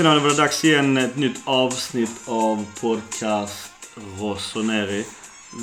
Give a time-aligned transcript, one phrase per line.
[0.00, 0.96] Tjena, det var dags igen.
[0.96, 3.72] Ett nytt avsnitt av podcast
[4.20, 5.04] Rossoneri.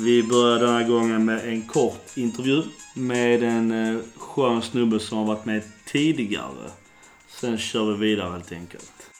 [0.04, 2.62] Vi börjar den här gången med en kort intervju
[2.94, 6.70] med en eh, skön snubbe som har varit med tidigare.
[7.28, 9.10] Sen kör vi vidare helt enkelt.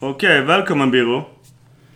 [0.00, 1.24] Okej, välkommen Biro.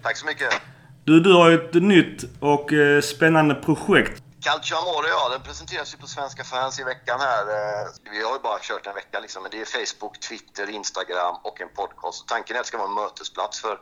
[0.03, 0.61] Tack så mycket.
[1.05, 4.24] Du, du har ett nytt och eh, spännande projekt.
[4.45, 7.43] Calcio Amore, ja, den presenteras ju på Svenska fans i veckan här.
[7.57, 11.37] Eh, vi har ju bara kört en vecka liksom, men det är Facebook, Twitter, Instagram
[11.43, 12.23] och en podcast.
[12.23, 13.79] Och tanken är att det ska vara en mötesplats för,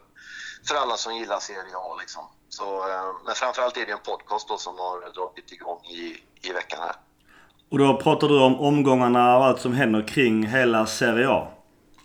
[0.67, 2.25] för alla som gillar Serie A liksom.
[2.49, 6.05] Så, eh, men framförallt är det en podcast då som har dragit igång i,
[6.49, 6.97] i veckan här.
[7.71, 11.49] Och då pratar du om omgångarna och allt som händer kring hela Serie A.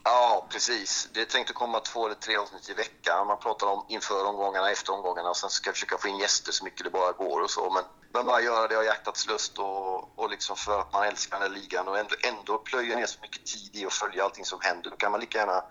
[0.09, 1.09] Ja, precis.
[1.13, 3.27] Det är tänkt att komma två eller tre avsnitt i veckan.
[3.27, 6.51] Man pratar om inför omgångarna, efter omgångarna och sen ska jag försöka få in gäster
[6.51, 7.69] så mycket det bara går och så.
[7.69, 7.83] Men,
[8.13, 11.51] men bara göra det av hjärtats lust och, och liksom för att man älskar den
[11.51, 14.59] här ligan och ändå, ändå plöja ner så mycket tid i att följa allting som
[14.61, 14.89] händer.
[14.89, 15.63] Då kan man lika gärna,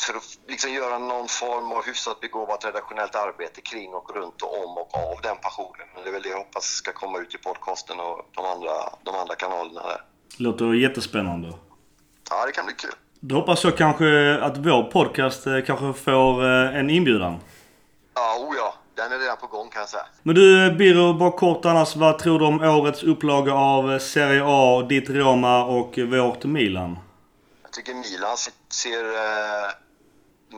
[0.00, 4.64] för att liksom göra någon form av hyfsat begåvat redaktionellt arbete kring och runt och
[4.64, 5.86] om och av den passionen.
[5.94, 8.74] Men det är väl det jag hoppas ska komma ut i podcasten och de andra,
[9.02, 10.00] de andra kanalerna där.
[10.36, 11.58] Låter jättespännande.
[12.30, 12.94] Ja, det kan bli kul.
[13.20, 17.36] Då hoppas jag kanske att vår podcast eh, kanske får eh, en inbjudan.
[18.14, 18.74] Ja, oh ja.
[18.94, 20.06] Den är redan på gång kan jag säga.
[20.22, 21.96] Men du Birro, bara kort annars.
[21.96, 26.98] Vad tror du om årets upplaga av eh, Serie A, ditt Roma och vårt Milan?
[27.62, 29.70] Jag tycker Milan se- ser eh,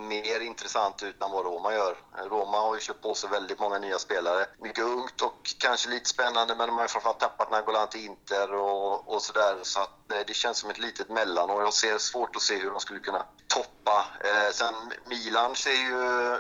[0.09, 1.97] mer intressant ut än vad Roma gör.
[2.31, 4.47] Roma har ju köpt på sig väldigt många nya spelare.
[4.59, 8.55] Mycket ungt och kanske lite spännande men de har ju framförallt tappat Nagolan till Inter
[8.55, 9.59] och, och sådär.
[9.63, 12.59] Så att, nej, det känns som ett litet mellan, och Jag ser svårt att se
[12.59, 14.07] hur de skulle kunna toppa.
[14.25, 14.75] Eh, sen
[15.07, 16.39] Milan ser ju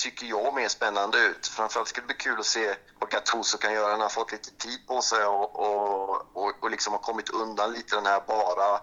[0.00, 1.46] tycker jag, mer spännande ut.
[1.46, 3.90] Framförallt ska det bli kul att se vad Gattuso kan göra.
[3.90, 7.72] Han har fått lite tid på sig och, och, och, och liksom har kommit undan
[7.72, 8.80] lite den här bara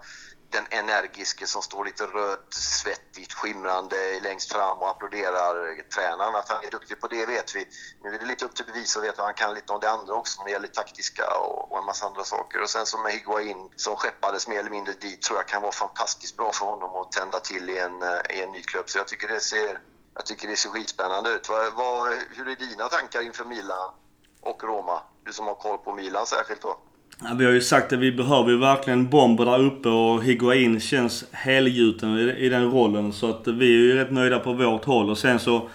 [0.49, 6.35] den energiske som står lite röd, svettigt, skimrande längst fram och applåderar tränaren.
[6.35, 7.67] Att han är duktig på det vet vi.
[8.03, 9.89] Nu är det lite upp till bevis att veta att han kan lite om det
[9.89, 12.61] andra också när det gäller taktiska och, och en massa andra saker.
[12.61, 15.71] Och sen som med Higuain som skeppades mer eller mindre dit tror jag kan vara
[15.71, 18.89] fantastiskt bra för honom att tända till i en, eh, i en ny klubb.
[18.89, 19.79] Så jag tycker det ser
[20.17, 21.49] jag tycker det ser skitspännande ut.
[21.49, 23.93] Vad, vad, hur är dina tankar inför Milan
[24.41, 25.01] och Roma?
[25.23, 26.77] Du som har koll på Milan särskilt då.
[27.23, 30.79] Ja, vi har ju sagt att vi behöver ju verkligen bomber där uppe och Higuain
[30.79, 33.13] känns helgjuten i, i den rollen.
[33.13, 35.09] Så att vi är ju rätt nöjda på vårt håll.
[35.09, 35.69] Och sen så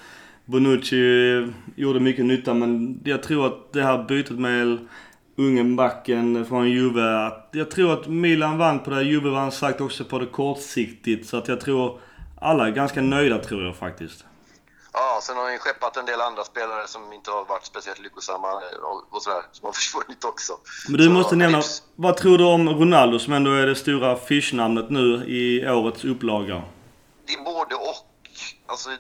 [0.44, 4.78] Bonucci gjorde mycket nytta men jag tror att det här bytet med
[5.36, 7.26] ungen backen från Juve.
[7.26, 9.02] Att jag tror att Milan vann på det.
[9.02, 11.28] Juve vann sagt också på det kortsiktigt.
[11.28, 11.98] Så att jag tror
[12.40, 14.24] alla är ganska nöjda tror jag faktiskt.
[14.92, 18.52] Ja, sen har ni skeppat en del andra spelare som inte har varit speciellt lyckosamma
[18.82, 20.52] och, och sådär, som har försvunnit också.
[20.88, 23.74] Men du Så, måste nämna, Lips- vad tror du om Ronaldo som ändå är det
[23.76, 26.62] stora affischnamnet nu i årets upplaga?
[27.26, 28.06] Det är både och.
[28.66, 28.90] Alltså,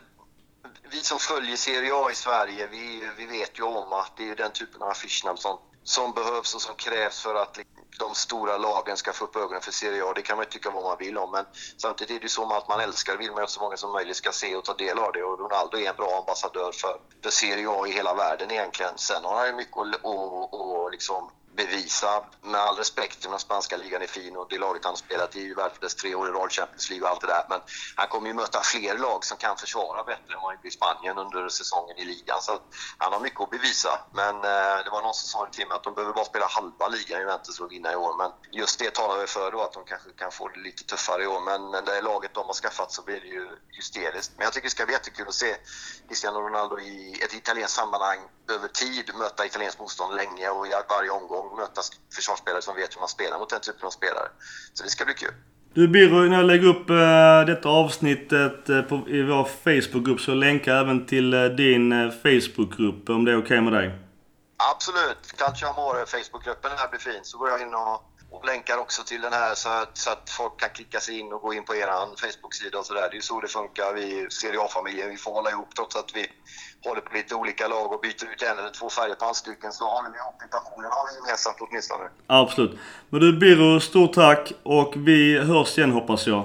[0.90, 4.36] vi som följer Serie A i Sverige, vi, vi vet ju om att det är
[4.36, 7.58] den typen av affischnamn som, som behövs och som krävs för att
[7.98, 10.12] de stora lagen ska få upp ögonen för Serie A.
[10.14, 11.44] Det kan man ju tycka vad man vill om, men
[11.76, 13.76] samtidigt är det ju så med allt man älskar vill man ju att så många
[13.76, 15.22] som möjligt ska se och ta del av det.
[15.22, 18.98] Och Ronaldo är en bra ambassadör för, för Serie A i hela världen egentligen.
[18.98, 23.76] Sen har han ju mycket att, och, och liksom bevisa, med all respekt, den spanska
[23.76, 26.28] ligan är fin och det laget han har spelat i är ju världens tre år
[26.28, 27.46] i rad Champions League och allt det där.
[27.48, 27.60] Men
[27.96, 30.70] han kommer ju möta fler lag som kan försvara bättre än vad han gjorde i
[30.70, 32.42] Spanien under säsongen i ligan.
[32.42, 32.62] Så att
[32.98, 34.00] han har mycket att bevisa.
[34.12, 36.88] Men eh, det var någon som sa till mig att de behöver bara spela halva
[36.88, 38.16] ligan i Juventus för att vinna i år.
[38.18, 41.22] Men just det talar väl för då att de kanske kan få det lite tuffare
[41.22, 41.40] i år.
[41.40, 44.32] Men, men det laget de har skaffat så blir det ju hysteriskt.
[44.36, 45.56] Men jag tycker det ska bli jättekul att se
[46.08, 48.18] Cristiano Ronaldo i ett italienskt sammanhang
[48.48, 51.80] över tid möta italienskt motstånd länge och i varje omgång möta
[52.14, 54.28] försvarsspelare som vet hur man spelar mot den typen av spelare.
[54.74, 55.34] Så det ska bli kul.
[55.74, 60.34] Du Birro, när jag lägger upp eh, detta avsnittet eh, på, i vår Facebookgrupp så
[60.34, 63.98] länkar jag även till eh, din Facebookgrupp om det är okej med dig.
[64.72, 65.22] Absolut!
[65.36, 67.20] Calcio Amore, Facebookgruppen här blir fin.
[67.22, 67.94] Så går jag in och,
[68.30, 71.32] och länkar också till den här så att, så att folk kan klicka sig in
[71.32, 71.88] och gå in på er
[72.22, 73.08] Facebook-sida och sådär.
[73.10, 73.94] Det är ju så det funkar.
[73.94, 76.26] Vi Serie A-familjen, vi får hålla ihop trots att vi
[76.84, 79.84] håller på lite olika lag och byter ut en eller två färger på handstycken så
[79.88, 82.08] håller vi ihop i passionen har vi gemensamt åtminstone.
[82.26, 82.78] Absolut.
[83.10, 86.44] Men du Birro, stort tack och vi hörs igen hoppas jag.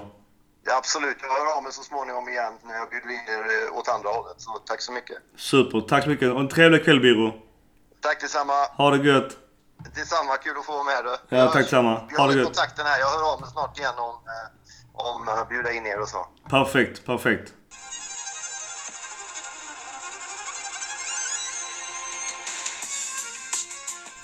[0.65, 3.77] Ja, absolut, jag hör av mig så småningom igen när jag bjuder in er eh,
[3.77, 4.35] åt andra hållet.
[4.41, 5.17] Så tack så mycket.
[5.35, 7.33] Super, tack så mycket och en trevlig kväll Birro.
[8.01, 8.53] Tack detsamma.
[8.53, 9.37] Ha det gött.
[9.95, 11.09] Detsamma, kul att få vara med du.
[11.29, 11.89] Ja, Jag- tack samma.
[11.93, 12.45] Vi Ha det håller gött.
[12.45, 12.99] kontakten här.
[12.99, 16.27] Jag hör av mig snart igen om, eh, om att bjuda in er och så.
[16.49, 17.53] Perfekt, perfekt.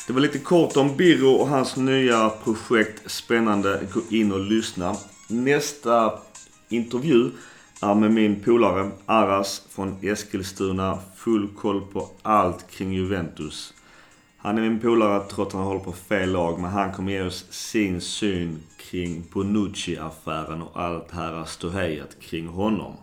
[0.08, 3.12] Det var lite kort om Birro och hans nya projekt.
[3.12, 3.88] Spännande.
[3.94, 4.96] Gå in och lyssna.
[5.30, 6.20] Nästa
[6.70, 7.32] intervju
[7.82, 11.00] är med min polare Aras från Eskilstuna.
[11.16, 13.74] Full koll på allt kring Juventus.
[14.38, 16.60] Han är min polare trots att han håller på fel lag.
[16.60, 22.48] Men han kommer ge oss sin syn kring Bonucci-affären och allt det här ståhejet kring
[22.48, 22.94] honom.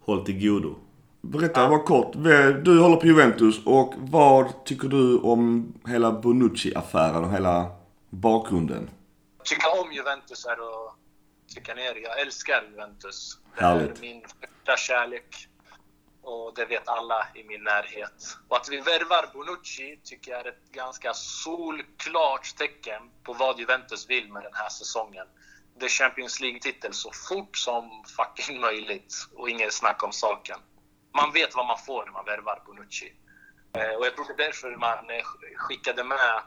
[0.00, 0.74] Håll till godo.
[1.20, 2.12] Berätta bara kort.
[2.64, 7.66] Du håller på Juventus och vad tycker du om hela Bonucci-affären och hela
[8.10, 8.90] bakgrunden?
[9.44, 10.94] Tycka om Juventus är att
[11.54, 11.94] tycka ner.
[12.02, 13.38] Jag älskar Juventus.
[13.56, 13.98] Det Härligt.
[13.98, 15.46] är min första kärlek.
[16.22, 18.36] Och det vet alla i min närhet.
[18.48, 24.10] Och att vi värvar Bonucci tycker jag är ett ganska solklart tecken på vad Juventus
[24.10, 25.26] vill med den här säsongen.
[25.78, 30.58] Det är Champions League-titel så fort som fucking möjligt och inget snack om saken.
[31.14, 33.12] Man vet vad man får när man värvar Bonucci.
[33.76, 35.24] Eh, och jag tror det är därför man eh,
[35.56, 36.42] skickade med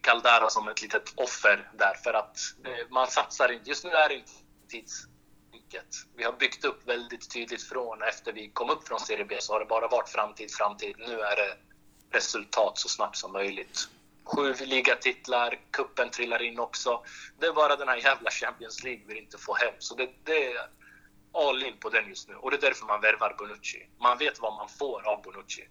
[0.00, 1.94] Caldara som ett litet offer där.
[2.04, 3.68] För att eh, man satsar inte.
[3.68, 4.32] Just nu är det inte
[4.68, 5.96] tidsbygget.
[6.16, 9.52] Vi har byggt upp väldigt tydligt från efter vi kom upp från Serie B så
[9.52, 10.94] har det bara varit framtid, framtid.
[10.98, 11.56] Nu är det
[12.12, 13.88] resultat så snabbt som möjligt.
[14.24, 17.02] Sju ligatitlar, kuppen trillar in också.
[17.38, 19.74] Det är bara den här jävla Champions League vi inte får hem.
[19.78, 20.56] Så det, det
[21.34, 22.34] all in på den just nu.
[22.34, 23.78] Och det är därför man värvar Bonucci.
[24.02, 25.62] Man vet vad man får av Bonucci.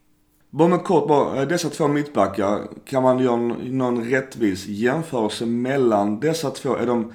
[0.49, 1.41] Bara med kort bara.
[1.41, 2.67] eh, Dessa två mittbackar.
[2.85, 6.75] Kan man göra någon, rättvis jämförelse mellan dessa två?
[6.75, 7.13] Är de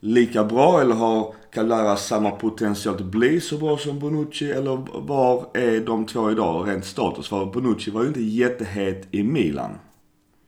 [0.00, 4.50] lika bra eller har Caldara samma potential att bli så bra som Bonucci?
[4.52, 7.28] Eller var är de två idag rent status?
[7.28, 9.78] För Bonucci var ju inte jättehet i Milan.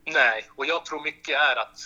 [0.06, 1.78] Nej, och jag tror mycket är att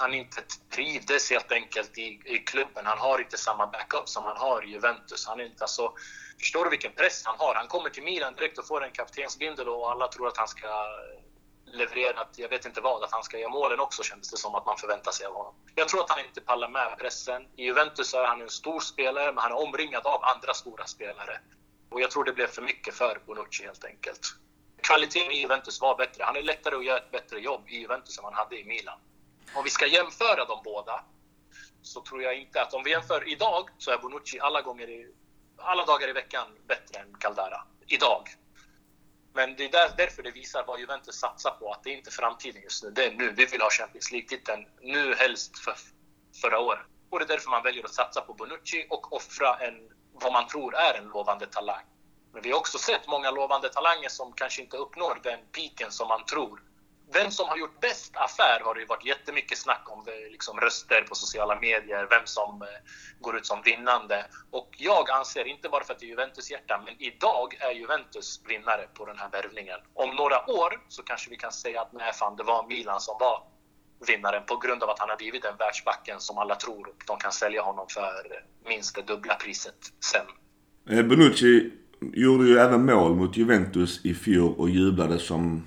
[0.00, 0.42] han inte
[0.74, 2.86] trivdes helt enkelt i, i klubben.
[2.86, 5.26] Han har inte samma backup som han har i Juventus.
[5.26, 5.92] Han är inte, alltså,
[6.40, 7.54] förstår du vilken press han har?
[7.54, 10.68] Han kommer till Milan direkt och får en kaptensbindel och alla tror att han ska
[11.72, 14.66] leverera, jag vet inte vad, att han ska göra målen också kändes det som att
[14.66, 15.54] man förväntar sig av honom.
[15.74, 17.42] Jag tror att han inte pallar med pressen.
[17.56, 21.40] I Juventus är han en stor spelare, men han är omringad av andra stora spelare.
[21.90, 24.20] Och jag tror det blev för mycket för Bonucci helt enkelt.
[24.82, 26.24] Kvaliteten i Juventus var bättre.
[26.24, 28.98] Han är lättare att göra ett bättre jobb i Juventus än han hade i Milan.
[29.54, 31.04] Om vi ska jämföra de båda
[31.82, 35.12] så tror jag inte att om vi jämför idag så är Bonucci alla gånger i,
[35.56, 37.64] alla dagar i veckan bättre än Caldara.
[37.86, 38.28] Idag.
[39.34, 41.72] Men det är där, därför det visar vad Juventus satsar på.
[41.72, 42.90] Att det är inte framtiden just nu.
[42.90, 43.32] Det är nu.
[43.32, 44.66] Vi vill ha Champions League-titeln.
[44.80, 45.74] Nu helst för
[46.42, 46.86] förra året.
[47.10, 49.74] Och det är därför man väljer att satsa på Bonucci och offra en,
[50.12, 51.84] vad man tror är en lovande talang.
[52.32, 56.08] Men vi har också sett många lovande talanger som kanske inte uppnår den piken som
[56.08, 56.62] man tror.
[57.12, 59.98] Vem som har gjort bäst affär har det ju varit jättemycket snack om.
[59.98, 62.68] Eh, liksom röster på sociala medier, vem som eh,
[63.20, 64.26] går ut som vinnande.
[64.50, 68.42] Och jag anser, inte bara för att det är Juventus hjärta, men idag är Juventus
[68.48, 69.78] vinnare på den här värvningen.
[69.94, 73.16] Om några år så kanske vi kan säga att nej fan, det var Milan som
[73.20, 73.42] var
[74.06, 77.16] vinnaren på grund av att han har blivit den världsbacken som alla tror och de
[77.18, 79.78] kan sälja honom för minst det dubbla priset
[80.12, 80.26] sen.
[80.90, 85.64] Eh, Bonucci gjorde ju även mål mot Juventus i fjol och jublade som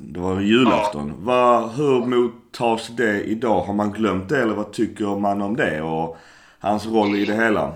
[0.00, 1.24] det var julafton.
[1.24, 3.60] Vad, hur mottas det idag?
[3.60, 6.16] Har man glömt det eller vad tycker man om det och
[6.58, 7.74] hans roll i det hela?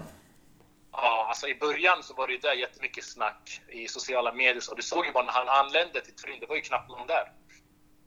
[0.92, 4.60] Ja, alltså i början så var det ju där jättemycket snack i sociala medier.
[4.60, 7.06] Så du såg ju bara när han anlände till Turin, det var ju knappt någon
[7.06, 7.32] där.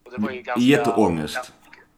[0.05, 1.35] Och det var ju ganska, Jätteångest.
[1.35, 1.53] Ganska,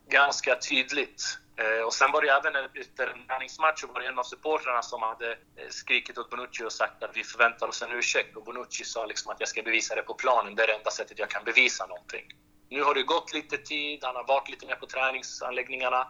[0.09, 1.39] ganska tydligt.
[1.59, 4.23] Eh, och sen var det ju även efter en träningsmatch så var det en av
[4.23, 8.37] supportrarna som hade eh, skrikit åt Bonucci och sagt att vi förväntar oss en ursäkt.
[8.37, 10.55] Och Bonucci sa liksom att jag ska bevisa det på planen.
[10.55, 12.25] Det är det enda sättet jag kan bevisa någonting.
[12.69, 16.07] Nu har det gått lite tid, han har varit lite mer på träningsanläggningarna.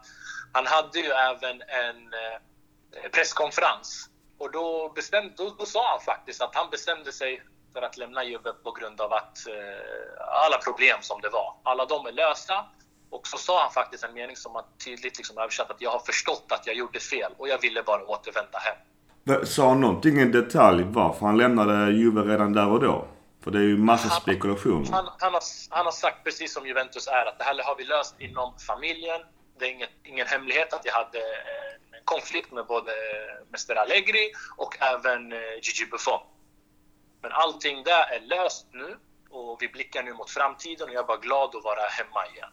[0.54, 4.10] Han hade ju även en eh, presskonferens.
[4.38, 7.42] Och då, bestämde, då, då sa han faktiskt att han bestämde sig
[7.74, 11.56] för att lämna Juve på grund av att eh, alla problem som det var.
[11.64, 12.66] Alla de är lösta.
[13.10, 16.00] Och så sa han faktiskt en mening som har tydligt liksom översatt att jag har
[16.00, 18.76] förstått att jag gjorde fel och jag ville bara återvända hem.
[19.46, 23.08] Sa han någonting i detalj varför han lämnade Juve redan där och då?
[23.44, 24.92] För det är ju massa Han- spekulationer.
[24.92, 27.84] Han, han, har, han har sagt precis som Juventus är att det här har vi
[27.84, 29.22] löst inom familjen.
[29.60, 32.92] Det är inget, ingen hemlighet att jag hade eh, en konflikt med både
[33.50, 36.20] Mr Allegri och även eh, Gigi Buffon.
[37.22, 38.98] Men allting där är löst nu
[39.30, 42.50] och vi blickar nu mot framtiden och jag är bara glad att vara hemma igen.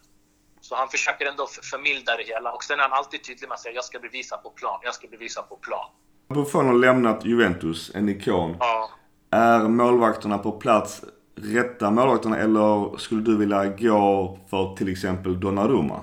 [0.64, 3.60] Så han försöker ändå förmilda det hela och sen är han alltid tydlig med att
[3.60, 5.90] säga jag ska bevisa på plan, jag ska bevisa på plan.
[6.28, 8.56] Buffon har lämnat Juventus, en ikon.
[8.60, 8.90] Ja.
[9.30, 11.04] Är målvakterna på plats
[11.36, 16.00] rätta målvakterna eller skulle du vilja gå för till exempel Donnarumma?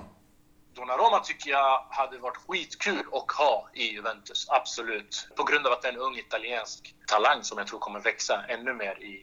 [0.74, 5.28] Donnarumma tycker jag hade varit skitkul att ha i Juventus, absolut.
[5.36, 8.44] På grund av att det är en ung italiensk talang som jag tror kommer växa
[8.48, 9.14] ännu mer i,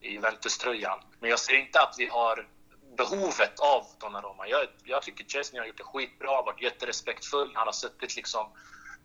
[0.00, 0.98] i Juventus-tröjan.
[1.20, 2.46] Men jag ser inte att vi har
[2.96, 4.48] behovet av Donnarumma.
[4.48, 7.52] Jag, jag tycker Chesney har gjort det skitbra, varit jätterespektfull.
[7.54, 8.46] Han har suttit liksom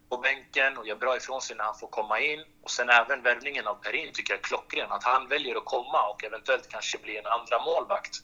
[0.10, 2.45] på bänken och gör bra ifrån sig när han får komma in.
[2.63, 4.91] Och sen även värvningen av Perin tycker jag är klockren.
[4.91, 8.15] Att han väljer att komma och eventuellt kanske bli en andra målvakt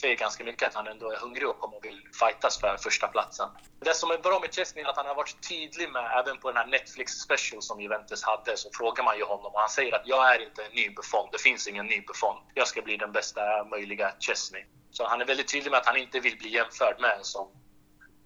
[0.00, 3.08] säger ganska mycket att han ändå är hungrig och kommer och vill fightas för första
[3.08, 3.48] platsen.
[3.80, 6.48] Det som är bra med Chesney är att han har varit tydlig med, även på
[6.48, 9.94] den här Netflix special som Juventus hade, så frågar man ju honom och han säger
[9.94, 12.36] att jag är inte en ny Buffon, det finns ingen ny Buffon.
[12.54, 14.64] Jag ska bli den bästa möjliga Chesney.
[14.90, 17.48] Så han är väldigt tydlig med att han inte vill bli jämförd med en sån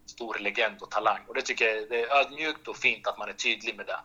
[0.07, 1.21] stor legend och talang.
[1.29, 4.01] Och det tycker jag det är ödmjukt och fint att man är tydlig med det.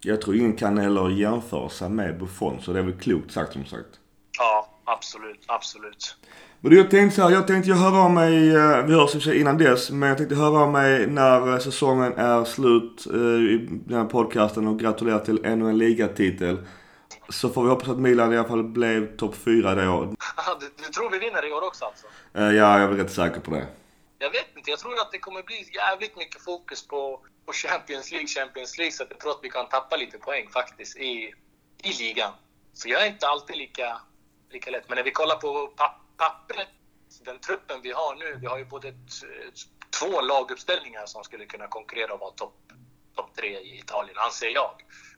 [0.00, 3.52] Jag tror ingen kan heller jämföra sig med Buffon, så det är väl klokt sagt
[3.52, 4.00] som sagt.
[4.38, 6.16] Ja, absolut, absolut.
[6.60, 9.34] Men jag tänkte så här, jag tänkte höra av mig, eh, vi hörs i och
[9.34, 13.68] innan dess, men jag tänkte höra av mig när eh, säsongen är slut eh, i
[13.70, 16.58] den här podcasten och gratulera till ännu en ligatitel.
[17.28, 20.10] Så får vi hoppas att Milan i alla fall blev topp 4 det året.
[20.60, 22.06] du, du tror vi vinner i år också alltså?
[22.32, 23.66] Ja, jag är väl rätt säker på det.
[24.18, 28.12] Jag vet inte, jag tror att det kommer bli jävligt mycket fokus på, på Champions
[28.12, 31.34] League, Champions League, så jag tror att vi kan tappa lite poäng faktiskt i,
[31.82, 32.32] i ligan.
[32.72, 34.00] Så jag är inte alltid lika,
[34.50, 34.88] lika lätt.
[34.88, 36.68] Men när vi kollar på papp pappret,
[37.24, 38.94] den truppen vi har nu, vi har ju både
[40.00, 42.54] två laguppställningar som skulle kunna konkurrera och vara topp
[43.16, 44.70] top tre i Italien, anser jag.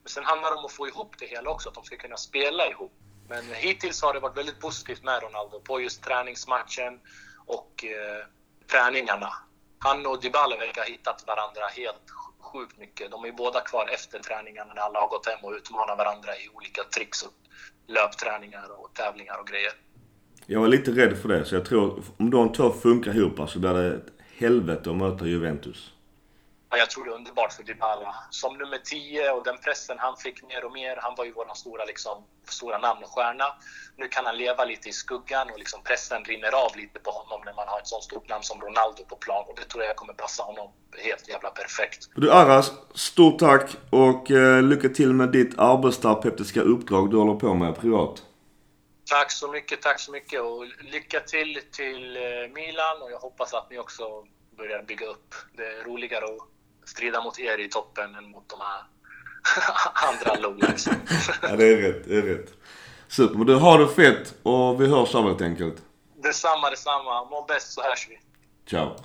[0.02, 2.16] Men sen handlar det om att få ihop det hela också, att de ska kunna
[2.16, 2.92] spela ihop.
[3.28, 7.00] Men hittills har det varit väldigt positivt med Ronaldo på just träningsmatchen
[7.46, 8.26] och eh,
[8.70, 9.32] träningarna.
[9.78, 12.06] Han och Dybala verkar ha hittat varandra helt
[12.40, 13.10] sjukt mycket.
[13.10, 16.48] De är båda kvar efter träningarna när alla har gått hem och utmanar varandra i
[16.54, 17.32] olika tricks och
[17.86, 19.72] löpträningar och tävlingar och grejer.
[20.46, 21.44] Jag var lite rädd för det.
[21.44, 25.26] Så jag tror om de två funkar ihop så blir det ett helvete att möta
[25.26, 25.92] Juventus.
[26.70, 28.14] Ja, jag tror det är underbart för Dybala.
[28.30, 30.98] Som nummer 10 och den pressen han fick mer och mer.
[31.02, 33.44] Han var ju vår stora, liksom, stora namn och stjärna.
[33.96, 37.40] Nu kan han leva lite i skuggan och liksom pressen rinner av lite på honom
[37.44, 39.44] när man har ett sånt stort namn som Ronaldo på plan.
[39.48, 42.08] Och det tror jag kommer passa honom helt jävla perfekt.
[42.14, 47.54] Du Aras, stort tack och eh, lycka till med ditt arbetsterapeutiska uppdrag du håller på
[47.54, 48.22] med privat.
[49.10, 52.22] Tack så mycket, tack så mycket och lycka till till eh,
[52.54, 54.04] Milan och jag hoppas att ni också
[54.56, 55.34] börjar bygga upp.
[55.56, 56.59] Det är roligare att
[56.90, 58.82] strida mot er i toppen än mot de här
[60.08, 60.88] andra lowlights.
[61.42, 62.54] ja, det är rätt, det är rätt.
[63.08, 65.82] Super, men du har det fett och vi hörs av helt enkelt.
[66.22, 67.24] Detsamma, detsamma.
[67.24, 68.18] Må bäst så hörs vi.
[68.70, 68.96] Ciao.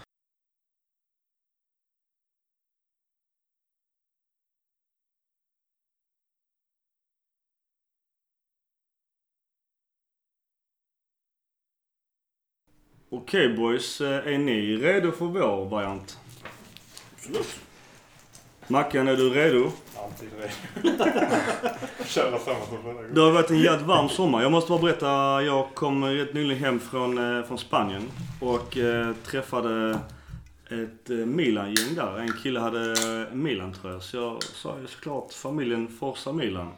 [13.09, 16.17] Okej okay, boys, eh, är ni redo för vår variant?
[17.13, 17.64] Absolut.
[18.67, 19.71] Mackan, är du redo?
[20.03, 20.97] Alltid redo.
[22.05, 23.13] Köra samma som förra gången.
[23.13, 24.41] Det har varit en jävligt varm sommar.
[24.41, 25.07] Jag måste bara berätta,
[25.43, 28.03] jag kom rätt nyligen hem från, eh, från Spanien
[28.41, 29.99] och eh, träffade
[30.69, 32.19] ett eh, Milan-gäng där.
[32.19, 32.95] En kille hade
[33.33, 33.99] Milan-tröja.
[33.99, 36.71] Så jag sa ju såklart familjen Forza Milan.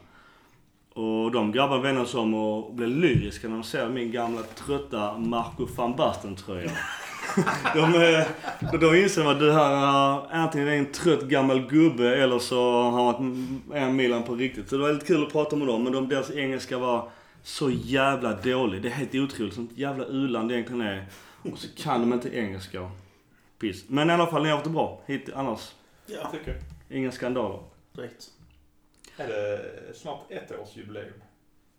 [0.94, 5.18] Och de grabbarna vände sig om och blev lyriska när de ser min gamla trötta
[5.18, 6.70] Marco van Basten-tröja.
[7.74, 8.26] de, eh,
[8.80, 13.62] då inser att det här antingen är en trött gammal gubbe eller så har han
[13.74, 14.68] en Milan på riktigt.
[14.68, 15.84] Så det var lite kul att prata med dem.
[15.84, 17.10] Men de, deras engelska var
[17.42, 18.82] så jävla dålig.
[18.82, 19.54] Det är helt otroligt.
[19.54, 21.06] Sånt jävla u-land egentligen är.
[21.42, 22.90] Och så kan de inte engelska.
[23.58, 23.84] Piss.
[23.88, 25.02] Men i alla fall, ni har haft det bra.
[25.06, 25.72] Hit, annars.
[26.06, 26.56] Ja, tycker
[26.90, 27.60] Inga skandaler.
[27.92, 28.30] Direkt.
[29.16, 29.60] Är det
[29.94, 31.12] snart ett års jubileum?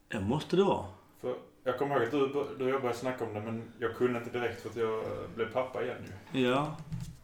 [0.08, 0.86] Det måste det vara.
[1.22, 1.36] För
[1.70, 4.20] jag kommer ihåg att du, du och jag började snacka om det men jag kunde
[4.20, 5.04] inte direkt för att jag
[5.36, 5.98] blev pappa igen
[6.32, 6.42] ju.
[6.42, 6.76] Ja.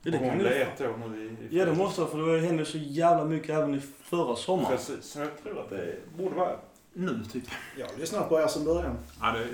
[0.04, 2.34] Ja, det och hon blev ett år nu i, i Ja det måste det för
[2.34, 4.78] det hände så jävla mycket även i förra sommaren.
[4.78, 6.56] Precis, så jag tror att det borde vara
[6.94, 7.44] nu typ.
[7.78, 8.98] Jag har lyssnat på er sen början.
[9.22, 9.48] Ja, det...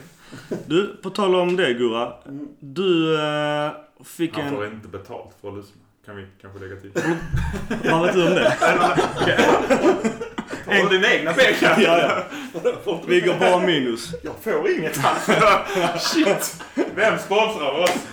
[0.67, 2.13] Du, på tal om det Gurra.
[2.25, 2.47] Mm.
[2.59, 3.71] Du äh,
[4.03, 4.49] fick Han en...
[4.49, 5.81] Han får inte betalt för att lyssna.
[6.05, 6.91] Kan vi kanske lägga till.
[7.91, 8.57] Vad vet du om det?
[10.67, 10.89] En...
[10.89, 11.81] din egna pengar.
[11.81, 12.23] ja, ja.
[13.07, 14.13] Vi går bara minus.
[14.23, 15.25] Jag får inget alls.
[16.13, 16.63] Shit.
[16.95, 18.07] Vem sponsrar oss?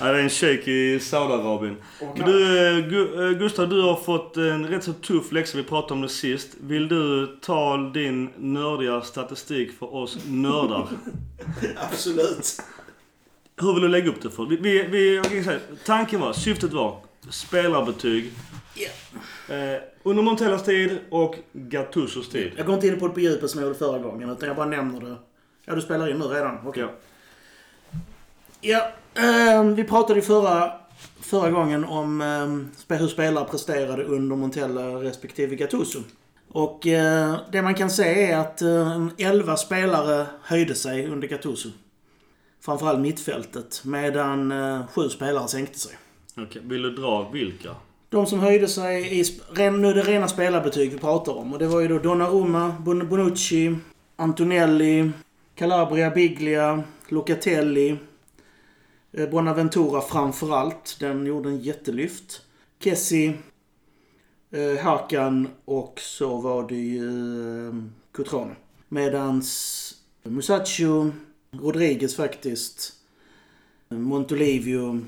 [0.00, 1.76] Ja, det är en shake i Saudiarabien.
[2.16, 5.56] Men du, Gustav, du har fått en rätt så tuff läxa.
[5.58, 6.48] Vi pratade om det sist.
[6.60, 10.88] Vill du ta din nördiga statistik för oss nördar?
[11.90, 12.62] Absolut.
[13.60, 14.46] Hur vill du lägga upp det för?
[14.46, 18.32] Vi, vi, vi, jag kan säga, tanken var, syftet var spelarbetyg.
[18.76, 18.92] Yeah.
[19.48, 22.52] Eh, under Montellas tid och Gattusos tid.
[22.56, 24.30] Jag går inte in på det på djupet som jag gjorde förra gången.
[24.30, 25.16] Utan jag bara nämner det.
[25.64, 26.58] Ja, du spelar in nu redan?
[26.66, 26.84] Okej.
[26.84, 26.96] Okay.
[28.60, 28.92] Ja.
[29.14, 30.72] eh, vi pratade ju förra,
[31.20, 32.20] förra gången om
[32.88, 35.98] eh, hur spelare presterade under Montella respektive Gattuso.
[36.48, 41.68] Och eh, det man kan se är att eh, 11 spelare höjde sig under Gattuso.
[42.60, 43.82] framförallt mittfältet.
[43.84, 45.92] Medan eh, sju spelare sänkte sig.
[46.36, 47.74] Okej, Vill du dra vilka?
[48.10, 49.24] De som höjde sig i...
[49.56, 51.52] Nu är det rena spelarbetyg vi pratar om.
[51.52, 53.76] Och det var ju då Donnarumma, Bonucci,
[54.16, 55.10] Antonelli,
[55.54, 57.96] Calabria, Biglia, Locatelli.
[59.12, 60.96] Eh, Bonaventura framförallt.
[61.00, 62.42] Den gjorde en jättelyft.
[62.80, 63.34] Kessi,
[64.50, 67.74] eh, Hakan och så var det ju eh,
[68.12, 68.54] Cutrone.
[68.88, 71.10] Medans Musacho,
[71.50, 72.92] Rodriguez faktiskt,
[73.90, 75.00] eh, Montolivio,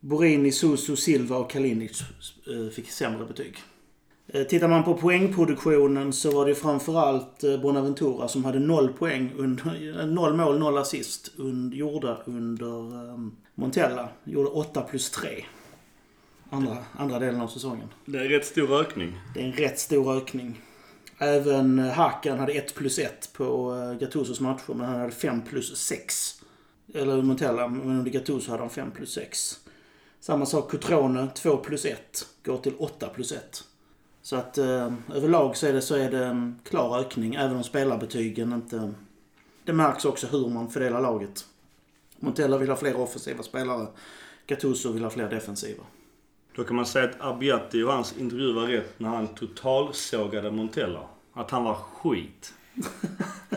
[0.00, 2.02] Borini, Susu, Silva och Kalinic
[2.46, 3.56] eh, fick sämre betyg.
[4.26, 9.32] Eh, Tittar man på poängproduktionen så var det framförallt eh, Bonaventura som hade noll poäng,
[9.36, 14.08] under, noll mål, noll assist und, gjorda under um, Montella.
[14.24, 15.44] Gjorde 8 plus 3.
[16.50, 17.88] Andra, andra delen av säsongen.
[18.06, 19.18] Det är rätt stor ökning.
[19.34, 20.60] Det är en rätt stor ökning.
[21.18, 26.42] Även Hakan hade 1 plus 1 på Gattusos matcher, men han hade 5 plus 6.
[26.94, 29.60] Eller Montella, men under Gattuso hade han 5 plus 6.
[30.20, 33.64] Samma sak Cutrone, 2 plus 1 går till 8 plus 1.
[34.22, 37.64] Så att eh, överlag så är, det, så är det en klar ökning, även om
[37.64, 38.94] spelarbetygen inte...
[39.64, 41.44] Det märks också hur man fördelar laget.
[42.18, 43.86] Montella vill ha fler offensiva spelare.
[44.46, 45.82] Gattuso vill ha fler defensiva.
[46.56, 51.00] Då kan man säga att Abbiati och hans intervju var rätt när han totalsågade Montella.
[51.32, 52.54] Att han var skit.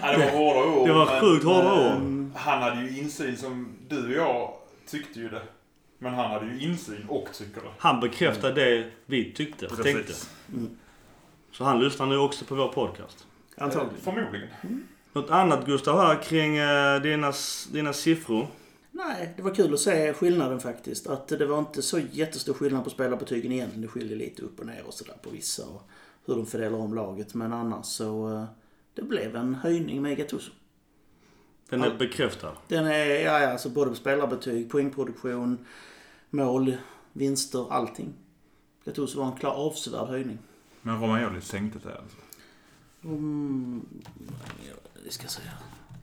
[0.02, 0.88] Ja, det var hårda ord.
[0.88, 2.32] Det var sjukt hårda eh, ord.
[2.36, 4.54] Han hade ju insyn som du och jag
[4.88, 5.42] tyckte ju det.
[6.04, 7.68] Men han hade ju insyn och tycker det.
[7.78, 10.04] Han bekräftade det vi tyckte och tänkte.
[10.04, 10.30] Precis.
[11.52, 13.28] Så han lyssnar nu också på vår podcast.
[13.58, 13.96] Antagligen.
[13.96, 14.48] Eh, Förmodligen.
[15.14, 17.34] Något annat Gustav här kring eh, dina,
[17.72, 18.48] dina siffror?
[18.92, 21.08] Nej, det var kul att se skillnaden faktiskt.
[21.08, 23.82] Att det var inte så jättestor skillnad på spelarbetygen egentligen.
[23.82, 25.90] Det skiljer lite upp och ner och sådär på vissa och
[26.26, 27.34] hur de fördelar om laget.
[27.34, 28.34] Men annars så...
[28.34, 28.44] eh,
[28.94, 30.52] Det blev en höjning med Gattuso.
[31.70, 32.52] Den är bekräftad.
[32.68, 35.66] Den är, ja, ja, alltså både på spelarbetyg, poängproduktion,
[36.34, 36.78] mål,
[37.14, 38.14] vinster, allting.
[38.86, 40.38] Gattuso var en klar avsevärd höjning.
[40.82, 42.18] Men Romagnoli sänkte det alltså.
[43.04, 43.86] Mm,
[45.06, 45.52] det ska jag säga.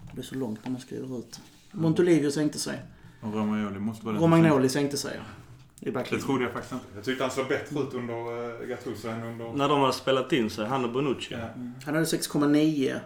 [0.07, 1.41] Det blir så långt när man skriver ut.
[1.71, 2.83] Montolivio sänkte sig.
[3.21, 5.23] Och Romagnoli måste vara den Romagnoli sänkte sig, ja.
[5.81, 5.91] I.
[5.91, 6.87] Det trodde jag faktiskt inte.
[6.95, 9.53] Jag tyckte han såg bättre ut under uh, Gattuso än under...
[9.53, 11.35] När de hade spelat in sig, han och Bonucci.
[11.35, 11.49] Ja.
[11.85, 12.95] Han hade 6,9.
[12.95, 13.01] Och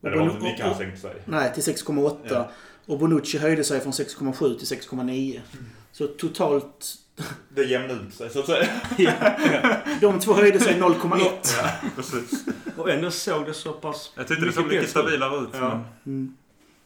[0.00, 1.22] Men det var inte mycket han sänkte sig.
[1.24, 2.18] Nej, till 6,8.
[2.28, 2.50] Ja.
[2.86, 5.40] Och Bonucci höjde sig från 6,7 till 6,9.
[5.92, 6.94] Så totalt...
[7.54, 8.68] Det jämnade ut sig så att säga.
[10.00, 11.20] De två höjde sig 0,1.
[11.62, 12.44] Ja, precis.
[12.76, 15.48] Och ändå såg det så pass Jag tyckte det såg mycket stabilare ut.
[15.52, 15.84] Ja.
[16.06, 16.36] Mm.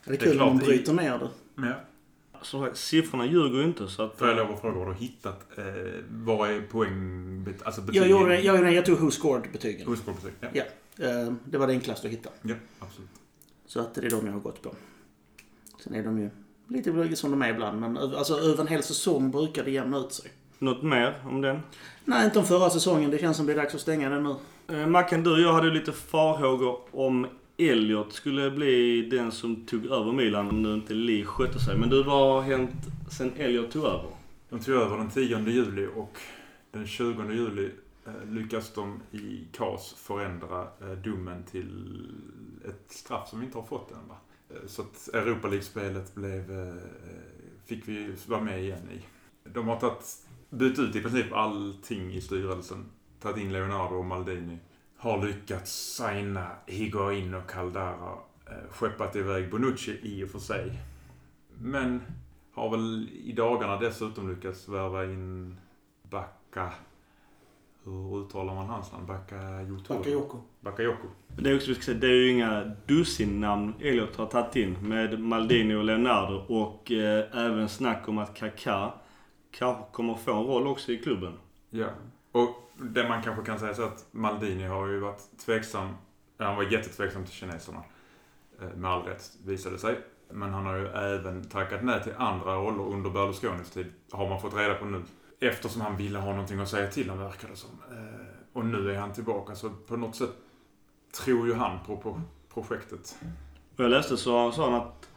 [0.04, 1.28] Det är Det är kul när klart man i- bryter ner det.
[1.66, 1.74] Ja.
[2.42, 4.18] Som sagt, siffrorna ljuger ju inte så att...
[4.18, 5.46] Får jag lov att fråga, har du hittat...
[5.58, 5.64] Eh,
[6.10, 7.46] vad är poäng...
[7.64, 7.82] Alltså?
[7.92, 9.88] Jag gjorde, jag, gjorde, jag tog Who Scored-betygen.
[9.88, 10.32] Oskolbetyg?
[10.40, 10.48] Ja.
[10.52, 10.62] Ja.
[11.06, 12.30] Eh, Det var det enklaste att hitta.
[12.42, 13.08] ja, absolut.
[13.66, 14.74] Så att det är de jag har gått på.
[15.86, 16.30] Sen är de ju
[16.68, 17.80] lite blyga som de är ibland.
[17.80, 20.30] Men alltså, över en hel säsong brukar det jämna ut sig.
[20.58, 21.60] Något mer om den?
[22.04, 23.10] Nej, inte om förra säsongen.
[23.10, 24.34] Det känns som det är dags att stänga den nu.
[24.76, 27.26] Eh, Mackan, du och jag hade ju lite farhågor om
[27.58, 31.78] Elliot skulle bli den som tog över Milan om nu inte Lee skötte sig.
[31.78, 32.72] Men du, vad har hänt
[33.10, 34.10] sen Elliot tog över?
[34.48, 36.18] De tog över den 10 juli och
[36.72, 37.70] den 20 juli
[38.06, 42.06] eh, lyckas de i KAS förändra eh, domen till
[42.68, 44.08] ett straff som vi inte har fått än.
[44.08, 44.16] Va?
[44.50, 46.74] Eh, så att Europa League-spelet blev, eh,
[47.64, 49.00] fick vi vara med igen i.
[49.48, 52.84] De har tagit, bytt ut i princip allting i styrelsen.
[53.20, 54.58] Tagit in Leonardo och Maldini.
[54.96, 58.12] Har lyckats signa Higuain och Caldara.
[58.46, 60.82] Eh, skeppat iväg Bonucci i och för sig.
[61.58, 62.02] Men
[62.52, 65.56] har väl i dagarna dessutom lyckats värva in
[66.02, 66.72] Bacca.
[67.86, 69.06] Hur uttalar man hans namn?
[69.06, 69.94] Bakayoko?
[69.94, 70.38] Bakayoko.
[70.60, 71.06] Bakayoko.
[71.38, 75.20] Det är också, ska säga, det är ju inga dussinnamn Elliot har tagit in med
[75.20, 78.92] Maldini och Leonardo och eh, även snack om att Kaká
[79.50, 81.32] kanske kommer få en roll också i klubben.
[81.70, 81.86] Ja.
[82.32, 85.88] Och det man kanske kan säga så att Maldini har ju varit tveksam.
[86.38, 87.82] Han var jättetveksam till kineserna.
[88.60, 89.98] Eh, Med all rätt visade sig.
[90.30, 93.86] Men han har ju även tackat nej till andra roller under Berlusconis tid.
[94.10, 95.02] Har man fått reda på nu.
[95.40, 97.70] Eftersom han ville ha någonting att säga till om verkar det som.
[97.90, 99.54] Eh, och nu är han tillbaka.
[99.54, 100.30] Så på något sätt
[101.24, 102.20] tror ju han på, på
[102.54, 103.18] projektet.
[103.76, 105.08] Och jag läste så sa han att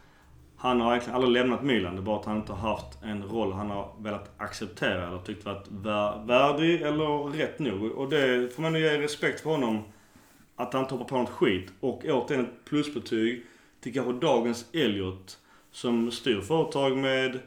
[0.61, 1.95] han har egentligen aldrig lämnat Milan.
[1.95, 5.17] Det är bara att han inte har haft en roll han har velat acceptera eller
[5.17, 5.67] tyckt varit
[6.27, 7.91] värdig eller rätt nog.
[7.91, 9.83] Och det får man ju ge respekt för honom.
[10.55, 11.71] Att han inte hoppar på något skit.
[11.79, 13.45] Och återigen ett plusbetyg
[13.81, 15.39] till kanske dagens Elliot.
[15.71, 17.39] Som styr företag med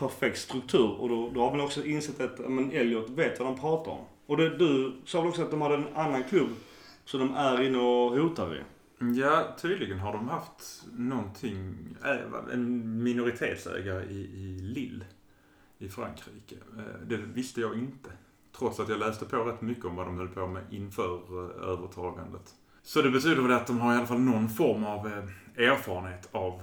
[0.00, 1.00] perfekt struktur.
[1.00, 4.04] Och då, då har man också insett att men Elliot vet vad de pratar om.
[4.26, 6.50] Och det, du sa väl också att de hade en annan klubb
[7.04, 8.60] som de är inne och hotar i?
[9.20, 15.04] Ja, tydligen har de haft någonting, eh, en minoritetsägare i, i Lille
[15.78, 16.54] i Frankrike.
[16.78, 18.10] Eh, det visste jag inte.
[18.58, 21.68] Trots att jag läste på rätt mycket om vad de höll på med inför eh,
[21.68, 22.54] övertagandet.
[22.82, 25.06] Så det betyder väl att de har i alla fall någon form av
[25.56, 26.62] erfarenhet av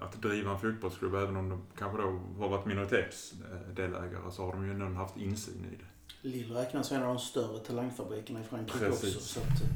[0.00, 1.14] att driva en fotbollsklubb.
[1.14, 5.64] Även om de kanske då har varit minoritetsdelägare så har de ju ändå haft insyn
[5.72, 6.28] i det.
[6.28, 9.16] Lille räknas en av de större talangfabrikerna i Frankrike Precis.
[9.16, 9.28] också.
[9.28, 9.68] Så att, eh,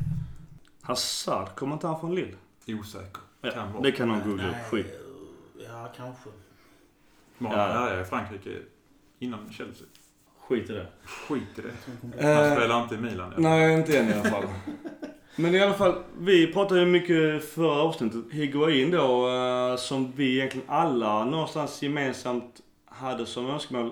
[0.83, 2.37] Hazard, kommer inte han från Lille?
[2.69, 3.21] Osäker.
[3.41, 4.53] Ja, Kan det kan någon googla upp.
[4.55, 4.87] nej, Skit.
[4.87, 6.29] eh, Ja, kanske.
[7.39, 8.01] Många Ja.
[8.01, 8.59] i Frankrike
[9.19, 9.87] innan Chelsea.
[10.41, 10.87] Skit i det.
[11.05, 11.73] Skit i det.
[12.03, 12.13] Han
[12.49, 13.35] Eh, spelar inte i Milan.
[13.39, 14.45] Nej, inte än i alla fall.
[15.37, 18.25] Men i alla fall, vi pratade ju mycket förra avsnittet.
[18.31, 23.91] Higuain då, eh, som vi egentligen alla någonstans gemensamt hade som önskemål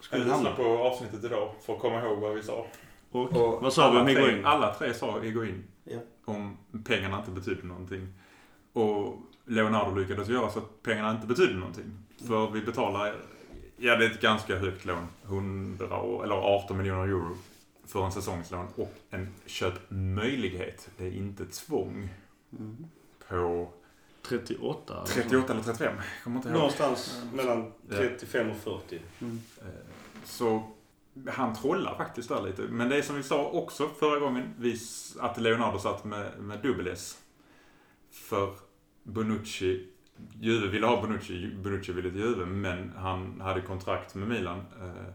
[0.00, 0.52] skulle hamna.
[0.52, 2.66] på avsnittet idag för att komma ihåg vad vi sa.
[3.10, 4.44] Och, Och vad sa vi om alla tre- Higuain?
[4.46, 5.64] Alla tre sa Higuain.
[5.84, 5.98] Ja.
[6.24, 8.08] Om pengarna inte betydde någonting.
[8.72, 11.84] Och Leonardo lyckades göra så att pengarna inte betydde någonting.
[12.26, 13.14] För vi betalar,
[13.76, 15.06] ja det är ett ganska högt lån.
[15.26, 17.36] 100, och- eller 18 miljoner euro
[17.92, 20.90] för en säsongslån och en köpmöjlighet.
[20.96, 22.08] Det är inte tvång.
[22.58, 22.86] Mm.
[23.28, 23.68] På
[24.22, 24.94] 38?
[24.94, 25.14] eller så.
[25.14, 25.94] 38 eller 35.
[25.96, 26.56] Jag kommer inte ihåg.
[26.56, 29.00] Någonstans mellan 35 och 40.
[29.60, 29.66] Eh,
[30.24, 30.62] Så
[31.28, 32.62] han trollar faktiskt där lite.
[32.62, 34.54] Men det är som vi sa också förra gången,
[35.20, 37.18] att Leonardo satt med, med dubbel S.
[38.10, 38.54] För
[39.02, 39.88] Bonucci,
[40.40, 44.58] Juve ville ha Bonucci, Bonucci ville till Juve, men han hade kontrakt med Milan.
[44.80, 45.12] Eh,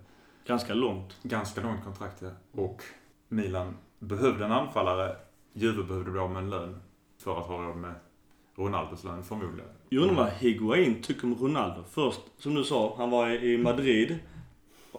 [0.47, 1.17] Ganska långt.
[1.23, 2.29] ganska långt kontrakt ja.
[2.61, 2.83] Och
[3.27, 5.15] Milan behövde en anfallare.
[5.53, 6.79] Juve behövde bli av med en lön
[7.17, 7.93] för att ha råd med
[8.55, 9.71] Ronaldos lön förmodligen.
[9.89, 11.83] Jag undrar vad Higuain tycker om Ronaldo.
[11.91, 14.19] Först, som du sa, han var i Madrid.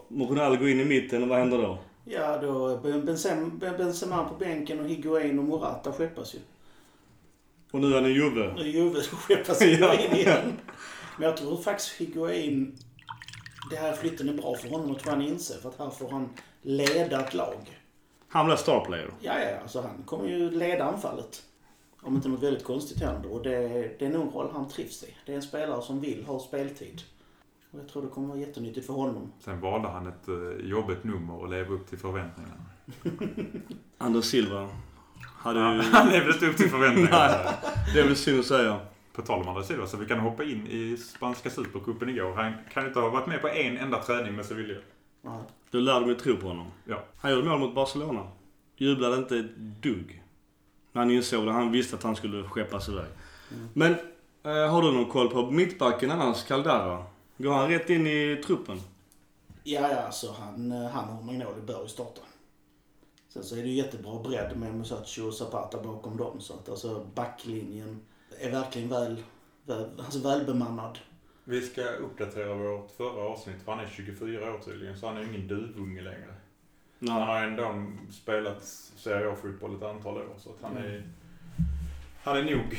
[0.09, 1.78] Ronaldo går in i mitten och vad händer då?
[2.04, 6.38] Ja, då Benzema, Benzema på bänken och Higuain och Morata skeppas ju.
[7.70, 8.52] Och nu är han i Juve.
[8.54, 9.66] Nu är Juve skeppas Ja.
[9.66, 10.52] Higuain igen.
[11.18, 12.76] Men jag tror faktiskt Higuain...
[13.70, 15.55] Det här flytten är bra för honom och tror han inser.
[15.55, 16.29] För att här får han
[16.62, 17.81] leda ett lag.
[18.29, 19.11] Han blir star player.
[19.20, 21.42] Ja, ja, alltså han kommer ju leda anfallet.
[22.02, 23.33] Om inte något väldigt konstigt händer.
[23.33, 23.59] Och det,
[23.98, 25.14] det är nog en roll han trivs i.
[25.26, 27.02] Det är en spelare som vill ha speltid.
[27.70, 29.33] Och jag tror det kommer vara jättenyttigt för honom.
[29.40, 32.64] Sen valde han ett uh, jobbigt nummer och leva upp till förväntningarna.
[33.98, 34.68] Anders Silva
[35.38, 35.81] hade ju...
[35.92, 37.18] Han levde inte upp till förväntningarna.
[37.18, 37.55] Nej,
[37.94, 38.81] det är väl synd att säga.
[39.16, 42.35] På tal om André Silva, så vi kan hoppa in i spanska supercupen igår.
[42.35, 44.81] Han kan inte ha varit med på en enda träning med Sevilla.
[45.70, 46.66] Du lärde mig tro på honom.
[46.85, 47.05] Ja.
[47.16, 48.29] Han gjorde mål mot Barcelona.
[48.76, 50.22] Jublade inte ett dugg.
[50.92, 51.52] När han insåg det.
[51.52, 53.07] Han visste att han skulle skeppas iväg.
[53.72, 53.92] Men,
[54.42, 57.05] eh, har du någon koll på mittbacken annars, Caldara?
[57.37, 58.81] Går han rätt in i truppen?
[59.62, 62.20] Ja, ja, så han, eh, han och Magnoli bör ju starta.
[63.29, 66.40] Sen så är det ju jättebra bredd med Musacho och Zapata bakom dem.
[66.40, 68.00] Så att alltså backlinjen
[68.40, 69.22] är verkligen väl,
[69.66, 70.99] väl, alltså välbemannad.
[71.44, 75.20] Vi ska uppdatera vårt förra avsnitt, för han är 24 år tydligen, så han är
[75.20, 76.35] ju ingen duvunge längre.
[77.01, 77.27] Han Nej.
[77.27, 78.64] har ändå spelat
[78.96, 81.09] Serie A-fotboll ett antal år, så att han är...
[82.22, 82.79] Han är nog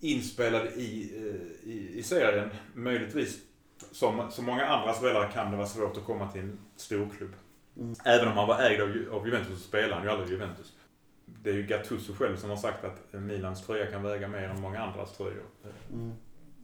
[0.00, 2.50] inspelad i, eh, i, i serien.
[2.74, 3.38] Möjligtvis,
[3.92, 7.32] som så många andra spelare kan det vara svårt att komma till en storklubb.
[7.76, 7.94] Mm.
[8.04, 10.72] Även om han var ägd av, av Juventus så spelar han ju aldrig Juventus.
[11.42, 14.60] Det är ju Gattuso själv som har sagt att Milans tröja kan väga mer än
[14.60, 15.44] många andras tröjor.
[15.92, 16.12] Mm.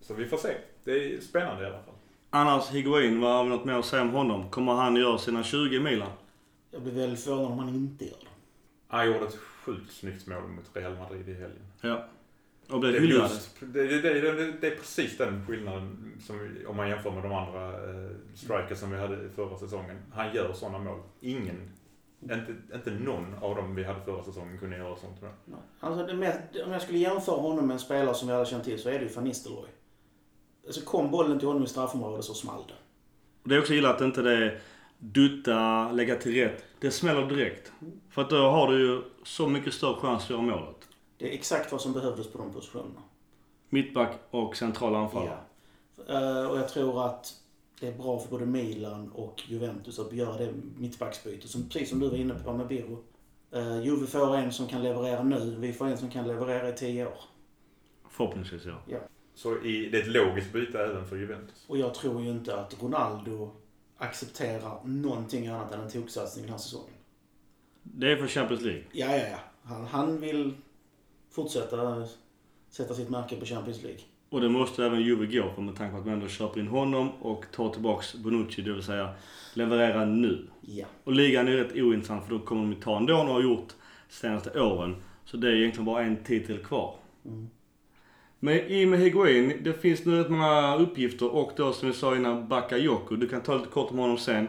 [0.00, 0.54] Så vi får se.
[0.84, 1.94] Det är spännande i alla fall.
[2.30, 4.50] Annars, Higuain, vad har vi något mer att säga om honom?
[4.50, 6.10] Kommer han göra sina 20 i Milan?
[6.70, 8.26] Jag blir väldigt förvånad om han inte gör det.
[8.88, 11.66] Han gjorde ett sjukt snyggt mål mot Real Madrid i helgen.
[11.80, 12.08] Ja.
[12.70, 13.30] Och blev Det är, hyllad.
[13.60, 17.32] det, det, det, det, det är precis den skillnaden som om man jämför med de
[17.32, 19.96] andra eh, strikers som vi hade i förra säsongen.
[20.12, 21.00] Han gör sådana mål.
[21.20, 21.70] Ingen,
[22.22, 25.16] inte, inte någon av dem vi hade förra säsongen kunde göra sånt.
[25.20, 25.56] Ja.
[25.80, 28.64] Alltså det med, om jag skulle jämföra honom med en spelare som vi alla känner
[28.64, 29.68] till så är det ju Van Nistelrooy.
[30.66, 32.74] Alltså kom bollen till honom i straffområdet så small det.
[33.48, 34.60] Det är också illa att inte det är
[34.98, 36.64] dutta, lägga till rätt.
[36.80, 37.72] Det smäller direkt.
[38.10, 40.88] För att då har du ju så mycket större chans att göra målet.
[41.16, 43.02] Det är exakt vad som behövdes på de positionerna.
[43.68, 45.38] Mittback och central anfallare.
[46.06, 46.42] Ja.
[46.42, 47.34] Eh, och jag tror att
[47.80, 51.50] det är bra för både Milan och Juventus att göra det mittbacksbytet.
[51.50, 53.04] Som, precis som du var inne på med Birro.
[53.56, 55.56] Uh, Juve får en som kan leverera nu.
[55.58, 57.20] Vi får en som kan leverera i tio år.
[58.08, 58.98] Förhoppningsvis ja.
[59.34, 61.64] Så i, det är ett logiskt byte även för Juventus.
[61.68, 63.50] Och jag tror ju inte att Ronaldo
[63.96, 66.94] accepterar någonting annat än en toksatsning den här säsongen.
[67.82, 68.84] Det är för Champions League.
[68.92, 69.38] Ja, ja, ja.
[69.62, 70.54] Han, han vill
[71.30, 72.06] fortsätta
[72.70, 74.00] sätta sitt märke på Champions League.
[74.30, 76.68] Och det måste även Juve gå för med tanke på att man ändå köper in
[76.68, 79.08] honom och tar tillbaks Bonucci, det vill säga
[79.54, 80.46] leverera nu.
[80.60, 80.86] Ja.
[81.04, 83.72] Och ligan är rätt ointressant för då kommer de ta ändå och har gjort
[84.08, 84.96] senaste åren.
[85.24, 86.94] Så det är egentligen bara en titel kvar.
[87.24, 87.48] Mm.
[88.40, 91.94] Men i och med Higuain, det finns nu rätt många uppgifter och då som vi
[91.94, 93.16] sa innan Bakayoko.
[93.16, 94.48] Du kan ta lite kort om honom sen.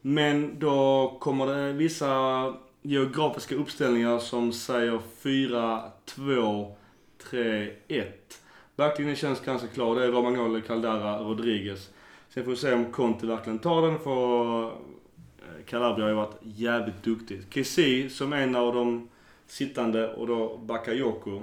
[0.00, 6.76] Men då kommer det vissa geografiska uppställningar som säger 4, 2,
[7.30, 8.40] 3, 1.
[8.76, 9.94] Verkligen känns ganska klar.
[9.94, 11.90] Det är Romagnoli, Caldara, Rodriguez.
[12.28, 16.38] Sen får vi se om Conte verkligen tar den för eh, Calabria har ju varit
[16.42, 17.42] jävligt duktig.
[17.50, 19.08] Kessi som en av de
[19.46, 21.42] sittande och då Bakayoko.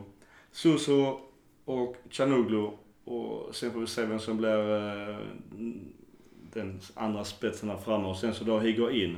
[0.52, 1.20] Suso
[1.66, 2.70] och Chanuglu.
[3.04, 5.18] Och sen får vi se vem som blir eh,
[6.54, 8.08] den andra spetsen där framme.
[8.08, 9.18] Och sen så då Higuain.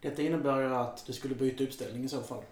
[0.00, 2.42] Detta innebär ju att du skulle byta uppställning i så fall.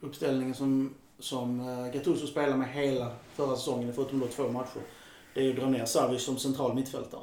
[0.00, 4.80] Uppställningen som, som uh, Gattuso spelade med hela förra säsongen, förutom då två matcher,
[5.34, 7.20] det är ju att dra ner Savic som central mittfältare.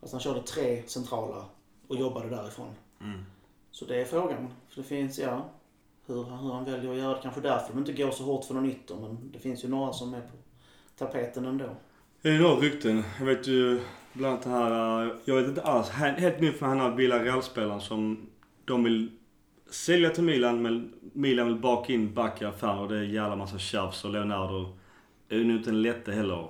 [0.00, 1.44] Alltså han körde tre centrala
[1.88, 2.68] och jobbade därifrån.
[3.70, 4.48] Så det är frågan.
[4.68, 5.44] För det finns, ja,
[6.06, 7.20] hur, hur han väljer att göra det.
[7.22, 9.92] Kanske därför de inte går så hårt för någon ytter, men det finns ju några
[9.92, 10.36] som är på
[10.98, 11.68] tapeten ändå.
[12.22, 13.02] Det är några rykten.
[13.18, 13.80] Jag vet ju
[14.12, 16.90] bland annat det här, eh, jag vet inte alls, he- helt nytt för han här
[16.90, 18.26] Villarreal-spelaren som
[18.64, 19.10] de vill
[19.70, 23.10] sälja till Milan men Milan vill baka in Back i affären och det är en
[23.10, 24.76] jävla massa tjafs och Leonardo
[25.28, 26.48] är ju inte en lätte heller.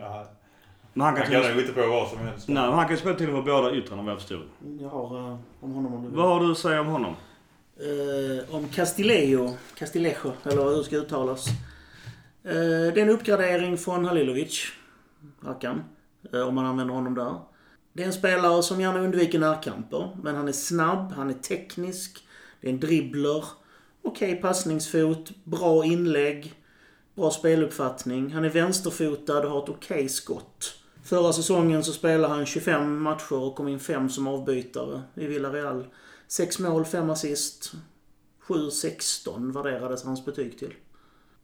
[0.00, 0.26] Ja,
[0.92, 2.48] Men han kan, han kan till, nog inte på vad som helst.
[2.48, 4.42] nej, men han kan spela till och med båda yttrarna vad jag förstod.
[4.80, 6.16] Jag har uh, om honom om du vill.
[6.16, 7.14] Vad har du att säga om honom?
[7.80, 11.48] Eh, om Castillejo, Castillejo, eller hur det ska uttalas.
[12.44, 14.72] Eh, det är en uppgradering från Halilovic,
[15.44, 15.84] Rakan,
[16.32, 17.34] eh, om man använder honom där.
[17.92, 22.26] Det är en spelare som gärna undviker närkamper, men han är snabb, han är teknisk,
[22.60, 23.44] det är en dribbler,
[24.02, 26.54] okej passningsfot, bra inlägg,
[27.14, 28.32] bra speluppfattning.
[28.32, 30.74] Han är vänsterfotad och har ett okej skott.
[31.04, 35.86] Förra säsongen så spelade han 25 matcher och kom in fem som avbytare i Villarreal.
[36.28, 37.72] Sex mål, fem assist.
[38.46, 40.74] 7-16 värderades hans betyg till.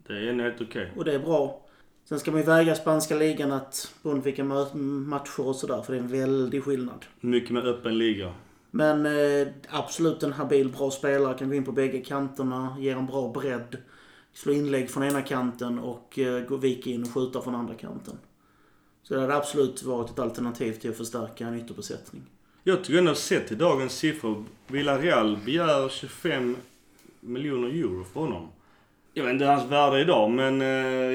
[0.07, 0.93] Det är helt okej.
[0.97, 1.66] Och det är bra.
[2.09, 5.99] Sen ska man ju väga spanska ligan att beroende vilka matcher och sådär, för det
[5.99, 7.05] är en väldig skillnad.
[7.21, 8.35] Mycket mer öppen liga.
[8.71, 11.39] Men eh, absolut en habil, bra spelare.
[11.39, 13.77] Kan gå in på bägge kanterna, ger en bra bredd.
[14.33, 18.19] Slå inlägg från ena kanten och eh, gå vika in och skjuta från andra kanten.
[19.03, 22.23] Så det hade absolut varit ett alternativ till att förstärka en ytterbesättning.
[22.63, 24.45] Jag tycker ändå sett till dagens siffror.
[24.67, 26.57] Villarreal begär 25
[27.21, 28.49] miljoner euro för honom.
[29.19, 30.67] Jag vet inte hans värde idag men eh,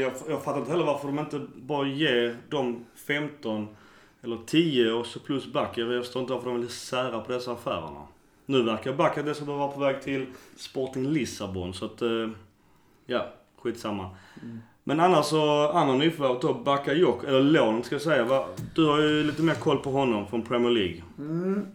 [0.02, 3.68] jag, jag fattar inte heller varför de inte bara ger de 15
[4.22, 5.78] eller 10 och så plus back.
[5.78, 8.02] Jag förstår inte varför de vill sära på dessa affärerna.
[8.46, 10.26] Nu verkar Backa dessutom vara på väg till
[10.58, 12.02] Sporting Lissabon så att...
[12.02, 12.30] Eh,
[13.06, 14.10] ja, skitsamma.
[14.84, 18.24] Men annars så, andra nyförvärv då, Bakayok, eller lån ska jag säga.
[18.24, 18.46] Va?
[18.76, 21.04] Du har ju lite mer koll på honom från Premier League.
[21.18, 21.68] Mm.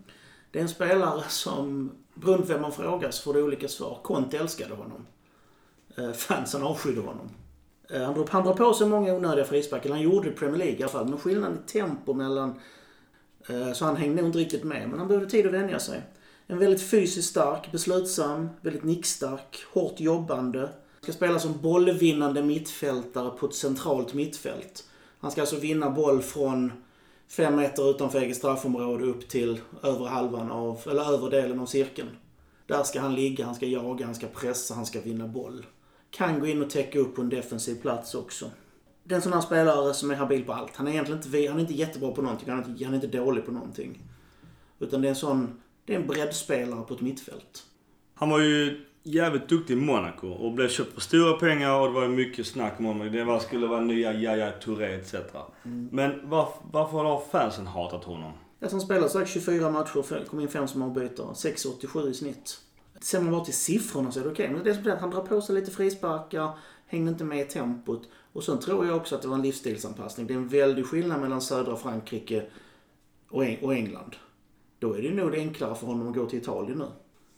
[0.50, 3.98] Det är en spelare som, beroende på vem man frågar så får du olika svar.
[4.02, 5.06] Conte älskade honom.
[5.98, 7.30] Eh, fansen avskydde honom.
[7.90, 9.90] Eh, han, drog, han drog på sig många onödiga frisparkar.
[9.90, 11.08] Han gjorde det i Premier League i alla fall.
[11.08, 12.60] Men skillnaden i tempo mellan...
[13.48, 14.88] Eh, så han hängde nog inte riktigt med.
[14.88, 16.02] Men han behövde tid att vänja sig.
[16.46, 20.68] En väldigt fysiskt stark, beslutsam, väldigt nickstark, hårt jobbande.
[21.00, 24.84] Ska spela som bollvinnande mittfältare på ett centralt mittfält.
[25.18, 26.72] Han ska alltså vinna boll från
[27.28, 32.08] fem meter utanför eget straffområde upp till över halvan av, eller övre delen av cirkeln.
[32.66, 35.66] Där ska han ligga, han ska jaga, han ska pressa, han ska vinna boll.
[36.16, 38.50] Kan gå in och täcka upp på en defensiv plats också.
[39.04, 40.76] Det är en sån här spelare som är habil på allt.
[40.76, 43.04] Han är egentligen inte, han är inte jättebra på någonting, han är inte, han är
[43.04, 43.98] inte dålig på någonting.
[44.78, 47.64] Utan det är en sån, det är en breddspelare på ett mittfält.
[48.14, 51.92] Han var ju jävligt duktig i Monaco och blev köpt för stora pengar och det
[51.92, 53.12] var ju mycket snack om honom.
[53.12, 55.14] Det var, skulle vara nya Yahya Touré etc.
[55.90, 58.32] Men var, varför har fansen hatat honom?
[58.58, 61.26] Jag som spelade sagt 24 matcher, kom in fem som avbytare.
[61.26, 62.60] 6,87 i snitt.
[63.00, 64.50] Ser man bara till siffrorna så är det okej.
[64.50, 66.50] Men det är som att han drar på sig lite frisparkar,
[66.86, 68.08] hängde inte med i tempot.
[68.32, 70.26] Och sen tror jag också att det var en livsstilsanpassning.
[70.26, 72.46] Det är en väldig skillnad mellan södra Frankrike
[73.28, 74.16] och, Eng- och England.
[74.78, 76.86] Då är det nog det enklare för honom att gå till Italien nu.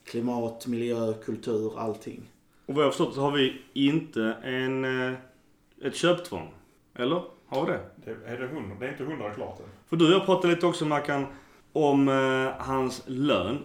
[0.04, 2.22] Klimat, miljö, kultur, allting.
[2.66, 5.18] Och vad jag har förstått så har vi inte en, eh,
[5.82, 6.54] ett köptvång.
[6.94, 7.22] Eller?
[7.46, 7.80] Har vi det?
[8.04, 9.66] Det, är det, 100, det är inte hundra klart än.
[9.88, 11.26] För du och jag pratade lite också Mackan
[11.72, 13.58] om eh, hans lön.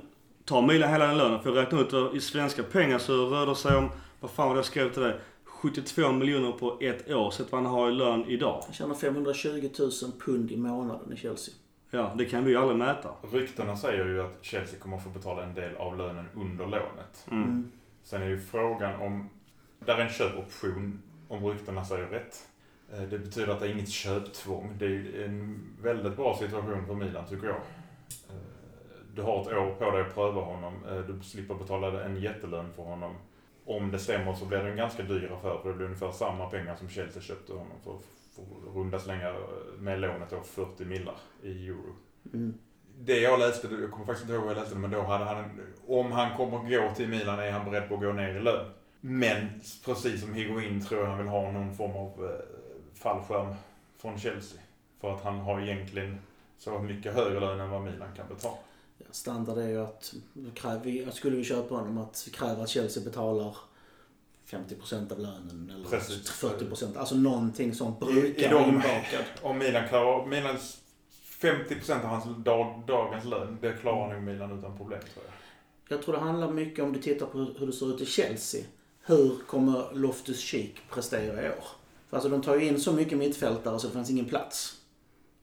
[0.54, 1.40] Ta Milan hela den lönen.
[1.40, 3.90] För jag räknade ut i svenska pengar så rör det sig om,
[4.20, 5.20] vad fan var det jag skrev till dig?
[5.46, 7.32] 72 miljoner på ett år.
[7.32, 8.62] Sett vad han har i lön idag.
[8.66, 9.92] Han tjänar 520 000
[10.26, 11.54] pund i månaden i Chelsea.
[11.92, 13.10] Ja, det kan vi ju aldrig mäta.
[13.32, 17.28] Ryktena säger ju att Chelsea kommer att få betala en del av lönen under lånet.
[17.32, 17.72] Mm.
[18.04, 19.30] Sen är ju frågan om...
[19.86, 22.48] Där är en köpoption, om ryktena säger rätt.
[22.94, 24.76] Eh, Det betyder att det är inget köptvång.
[24.80, 27.62] Det är en väldigt bra situation för Milan, tycker jag.
[29.14, 30.74] Eh, Du har ett år på dig att pröva honom.
[30.90, 33.16] Eh, Du slipper betala en jättelön för honom.
[33.66, 36.50] om det stämmer så blir det en ganska dyr affär för det blir ungefär samma
[36.50, 37.98] pengar som Chelsea köpte honom för.
[38.36, 38.44] För
[38.80, 39.34] runda slänga
[39.80, 41.96] med lånet då 40 millar i euro.
[42.34, 42.54] Mm.
[43.00, 45.46] Det jag läste, jag kommer faktiskt inte ihåg vad jag läste men då hade han,
[45.88, 48.66] om han kommer gå till Milan är han beredd på att gå ner i lön.
[49.02, 49.48] Men
[49.86, 52.46] precis som Higuain tror jag han vill ha någon form av eh,
[52.94, 53.56] fallskärm
[53.98, 54.60] från Chelsea.
[55.02, 56.18] För att han har egentligen
[56.58, 58.56] så mycket högre lön än vad Milan kan betala.
[59.12, 60.14] Standard är ju att,
[60.84, 63.58] vi, skulle vi köpa honom, att vi kräver att Chelsea betalar
[64.48, 66.32] 50% av lönen eller Precis.
[66.44, 66.98] 40%.
[66.98, 69.26] Alltså någonting I- brukar vara inbakat.
[69.42, 70.78] Om Milan klarar, Milans
[71.42, 75.34] 50% av hans dag, dagens lön, det klarar nog Milan utan problem tror jag.
[75.98, 78.64] Jag tror det handlar mycket om du tittar på hur det ser ut i Chelsea.
[79.06, 81.64] Hur kommer Loftus Cheek prestera i år?
[82.10, 84.78] För alltså de tar ju in så mycket mittfältare så det finns ingen plats.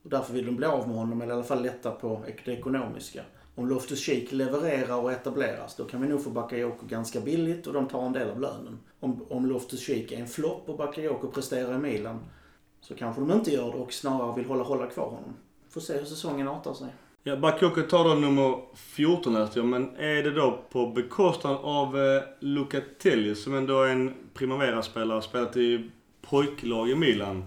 [0.03, 2.51] Och därför vill de bli av med honom eller i alla fall lätta på det
[2.51, 3.23] ekonomiska.
[3.55, 7.73] Om Loftus Cheek levererar och etableras då kan vi nog få Bakayoko ganska billigt och
[7.73, 8.79] de tar en del av lönen.
[8.99, 12.19] Om, om Loftus Cheek är en flopp och Bakayoko presterar i Milan
[12.81, 15.33] så kanske de inte gör det och snarare vill hålla, hålla kvar honom.
[15.69, 16.87] Får se hur säsongen artar sig.
[17.23, 21.97] Ja, Bakayoko tar då nummer 14 läste jag, men är det då på bekostnad av
[21.97, 25.89] eh, Lucatelli som ändå är en Primavera-spelare, spelat i
[26.21, 27.43] pojklag i Milan.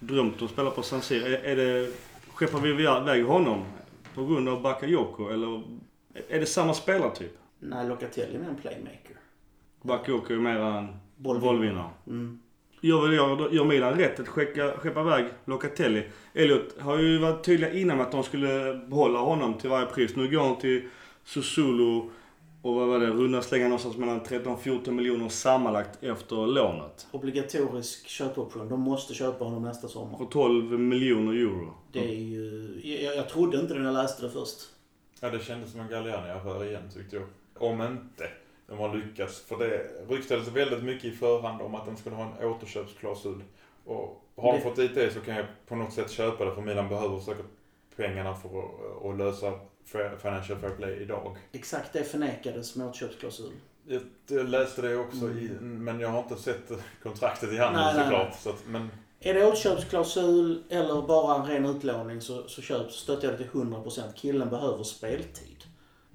[0.00, 1.26] Drömt om att spela på San Siro.
[1.26, 1.90] Är, är det,
[2.34, 3.64] skeppar vi iväg honom
[4.14, 5.62] på grund av Bakayoko eller
[6.28, 7.38] är det samma spelartyp?
[7.58, 9.16] Nej, Locatelli är mer en playmaker.
[9.82, 11.90] Bakayoko är mer en Bollvinnare.
[12.06, 12.40] Mm.
[12.80, 16.06] Gör, väl jag, gör Milan rätt att skicka, skeppa iväg Locatelli?
[16.34, 20.16] Elliot har ju varit tydliga innan med att de skulle behålla honom till varje pris.
[20.16, 20.88] Nu går han till
[21.24, 22.10] Susulu
[22.64, 23.06] och vad var det?
[23.06, 27.06] Runda slänga någonstans mellan 13-14 miljoner sammanlagt efter lånet.
[27.10, 28.68] Obligatorisk köpoption.
[28.68, 30.18] De måste köpa honom nästa sommar.
[30.18, 31.74] För 12 miljoner euro.
[31.92, 32.80] Det är ju...
[32.84, 34.58] Jag, jag trodde inte det när jag läste det först.
[35.20, 37.24] Ja, det kändes som en Galliani-affär igen tyckte jag.
[37.70, 38.28] Om inte
[38.66, 39.40] de har lyckats.
[39.40, 43.42] För det ryktades väldigt mycket i förhand om att de skulle ha en återköpsklausul.
[43.84, 46.54] Och har de Det- fått dit det så kan jag på något sätt köpa det
[46.54, 47.46] för Milan behöver säkert
[47.96, 49.52] pengarna för att, att lösa
[50.22, 51.36] Financial Fair Play idag.
[51.52, 53.52] Exakt det förnekades med återköpsklausul.
[53.86, 56.70] Jag, jag läste det också i, men jag har inte sett
[57.02, 58.40] kontraktet i handen Nej, nej, såklart.
[58.40, 58.88] Så att, men
[59.20, 63.46] Är det återköpsklausul eller bara en ren utlåning så, så köp, stöttar jag det till
[63.60, 64.00] 100%.
[64.16, 65.64] Killen behöver speltid.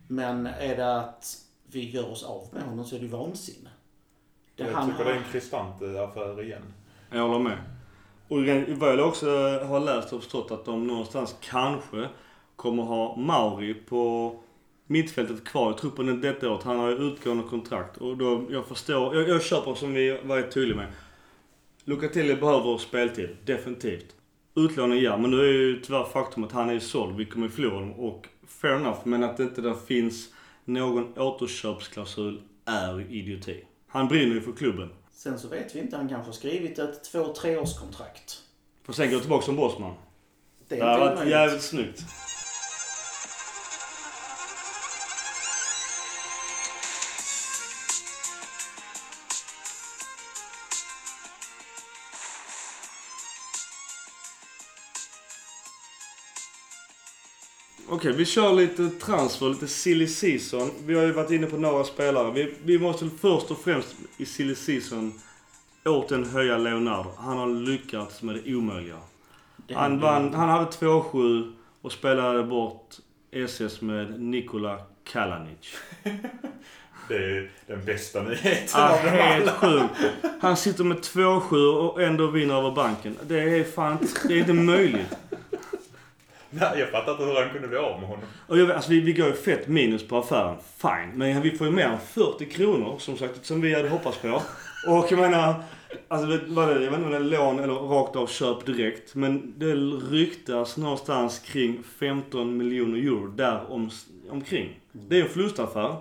[0.08, 1.38] Men är det att
[1.72, 3.70] vi gör oss av med honom så är det ju vansinne.
[4.56, 6.74] Det jag tycker det är har- en kristant affär igen.
[7.12, 7.58] Jag håller med.
[8.28, 8.38] Och
[8.80, 9.26] vad jag också
[9.66, 12.08] har läst och förstått att de någonstans kanske
[12.60, 14.36] kommer ha Mauri på
[14.88, 16.64] mittfältet kvar i truppen detta året.
[16.64, 17.98] Han har ju utgående kontrakt.
[17.98, 20.88] Och då, jag förstår, jag, jag köper som vi var tydliga med.
[21.84, 24.16] Lucatelli behöver speltid, definitivt.
[24.56, 27.18] Utlåning ja, men nu är ju tyvärr faktum att han är såld.
[27.18, 29.00] Vi kommer ju förlora honom och fair enough.
[29.04, 30.30] Men att det inte där finns
[30.66, 33.64] någon återköpsklausul är idioti.
[33.88, 34.90] Han brinner ju för klubben.
[35.12, 35.98] Sen så vet vi inte.
[35.98, 38.42] Han kanske har skrivit ett två treårskontrakt.
[38.84, 39.94] Får sen gå tillbaka som bossman.
[40.68, 42.04] Det Det är hade inte varit jävligt snyggt.
[58.00, 60.72] Okej, vi kör lite transfer, lite silly season.
[60.86, 62.32] Vi har ju varit inne på några spelare.
[62.32, 65.14] Vi, vi måste först och främst i silly season
[65.86, 67.10] återigen höja Leonardo.
[67.18, 68.96] Han har lyckats med det omöjliga.
[69.74, 72.96] Han, vann, han hade 2-7 och spelade bort
[73.32, 75.74] SS med Nikola Kalanic.
[77.08, 79.88] Det är den bästa nyheten Ah, av dem helt alla.
[79.90, 80.14] sjukt.
[80.42, 83.18] Han sitter med 2-7 och ändå vinner över banken.
[83.28, 85.08] Det är fan det är inte möjligt.
[86.50, 88.26] Nej, jag fattar inte hur han kunde bli av med honom.
[88.48, 90.56] Och jag, alltså, vi, vi går ju fett minus på affären.
[90.78, 91.12] Fine.
[91.16, 94.42] Men vi får ju mer än 40 kronor som sagt som vi hade hoppats på.
[94.88, 95.64] Och jag menar,
[96.08, 98.28] alltså vet, vad är det, jag vet inte om det är lån eller rakt av
[98.28, 99.16] köp direkt.
[99.16, 99.74] Men det
[100.12, 103.90] ryktas någonstans kring 15 miljoner euro där om,
[104.30, 104.80] omkring.
[104.92, 105.96] Det är en förlustaffär.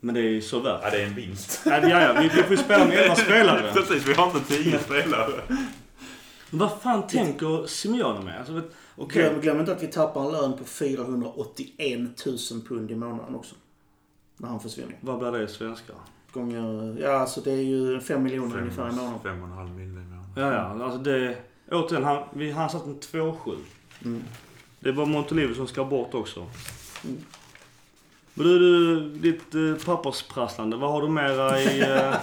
[0.00, 0.80] Men det är så värt.
[0.82, 1.62] Ja, det är en vinst.
[1.66, 3.72] Ja, ja, ja, vi, vi får ju spela med 11 spelare.
[3.72, 5.32] Precis, vi har inte tio spelare.
[6.50, 8.38] Men vad fan tänker Simeone med?
[8.38, 9.22] Alltså, vet- okej.
[9.22, 12.38] Glöm, glöm inte att vi tappar en lön på 481 000
[12.68, 13.54] pund i månaden också.
[14.36, 14.98] När han försvinner.
[15.00, 15.92] Vad blir det i svenska?
[16.32, 16.96] Gånger...
[17.00, 19.20] Ja, alltså det är ju 5 miljoner ungefär i månaden.
[19.22, 20.30] Fem och en halv mille i månaden.
[20.36, 20.84] Ja, ja.
[20.84, 21.36] Alltså det...
[21.70, 23.56] Återigen, han, vi, han satt en 2-7.
[24.04, 24.22] Mm.
[24.80, 26.46] Det var Montolivo som ska bort också.
[28.38, 30.76] Men du, du ditt eh, pappersprasslande.
[30.76, 31.80] Vad har du mera i...
[31.80, 32.14] Eh...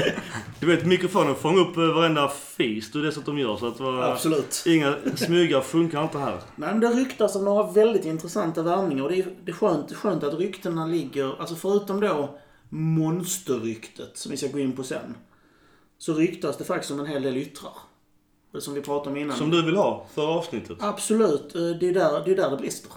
[0.60, 3.56] du vet, mikrofonen fångar upp eh, varenda fis du dessutom gör.
[3.56, 4.04] Så att vad...
[4.04, 4.64] Absolut.
[4.66, 6.40] Inga smygar funkar inte här.
[6.56, 9.92] Nej, men det ryktas om några väldigt intressanta värvningar och det är, det är skönt,
[9.94, 15.14] skönt att ryktena ligger, alltså förutom då monsterryktet som vi ska gå in på sen.
[15.98, 17.72] Så ryktas det faktiskt om en hel del yttrar.
[18.58, 19.36] Som vi pratade om innan.
[19.36, 20.76] Som du vill ha för avsnittet.
[20.80, 21.54] Absolut.
[21.54, 22.90] Eh, Det är där det, är där det brister.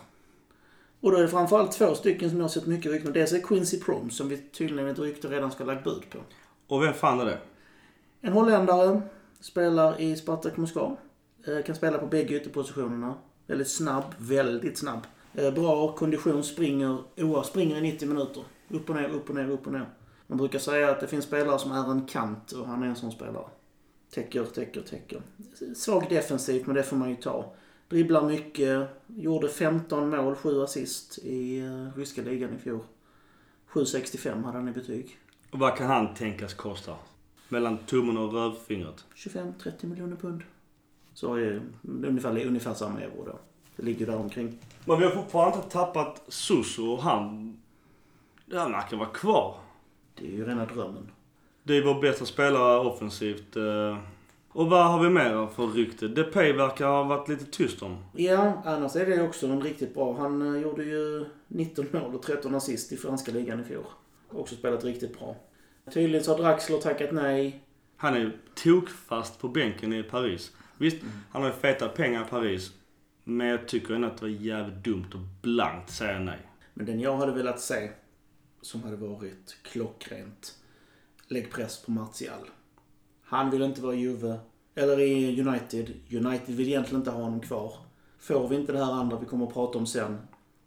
[1.02, 3.40] Och då är det framförallt två stycken som jag har sett mycket rykten Dels är
[3.40, 6.20] Quincy Promes som vi tydligen enligt rykte redan ska ha lagt bud på.
[6.68, 7.38] Och vem fan är det?
[8.22, 9.02] En holländare.
[9.40, 10.98] Spelar i Spartak Moskva.
[11.48, 13.14] Eh, Kan spela på bägge ytterpositionerna.
[13.48, 14.04] Väldigt snabb.
[14.18, 15.08] Väldigt snabb.
[15.34, 16.44] Eh, Bra kondition.
[16.44, 18.44] Springer, oa, springer i 90 minuter.
[18.70, 19.90] Upp och ner, upp och ner, upp och ner.
[20.28, 22.96] Man brukar säga att det finns spelare som är en kant och han är en
[22.96, 23.46] sån spelare.
[24.14, 25.22] Täcker, täcker, täcker.
[25.76, 27.54] Svag defensivt, men det får man ju ta.
[27.90, 28.88] Dribblar mycket.
[29.08, 32.80] Gjorde 15 mål, 7 assist i eh, ryska ligan i fjol.
[33.70, 35.18] 7,65 hade han i betyg.
[35.52, 36.96] Och vad kan han tänkas kosta?
[37.50, 39.06] Mellan tummen och rövfingret.
[39.16, 40.42] 25-30 miljoner pund.
[41.14, 43.40] Så är det ungefär, ungefär samma euro då.
[43.76, 44.58] Det ligger där omkring.
[44.86, 47.58] Men vi har fortfarande inte tappat Suso och han...
[48.52, 49.56] Han verkar vara kvar.
[50.16, 51.12] Det är ju rena drömmen.
[51.64, 53.58] Det är vår bästa spelare offensivt.
[54.52, 56.08] Och vad har vi mer för rykte?
[56.08, 57.98] Depay verkar ha varit lite tyst om.
[58.14, 60.18] Ja, annars är det också en riktigt bra.
[60.18, 63.86] Han eh, gjorde ju 19 mål och 13 assist i franska ligan i fjol.
[64.30, 65.36] Också spelat riktigt bra.
[65.94, 67.64] Tydligen så har Draxler tackat nej.
[67.98, 70.52] Han är ju tokfast på bänken i Paris.
[70.78, 70.98] Visst,
[71.32, 72.72] han har ju feta pengar i Paris.
[73.24, 76.40] Men jag tycker ändå att det var jävligt dumt och blankt säga nej.
[76.74, 77.92] Men den jag hade velat se,
[78.62, 80.56] som hade varit klockrent,
[81.28, 82.50] lägg press på Martial.
[83.30, 84.40] Han vill inte vara i Juve,
[84.76, 85.94] eller i United.
[86.12, 87.74] United vill egentligen inte ha honom kvar.
[88.20, 90.18] Får vi inte det här andra vi kommer att prata om sen,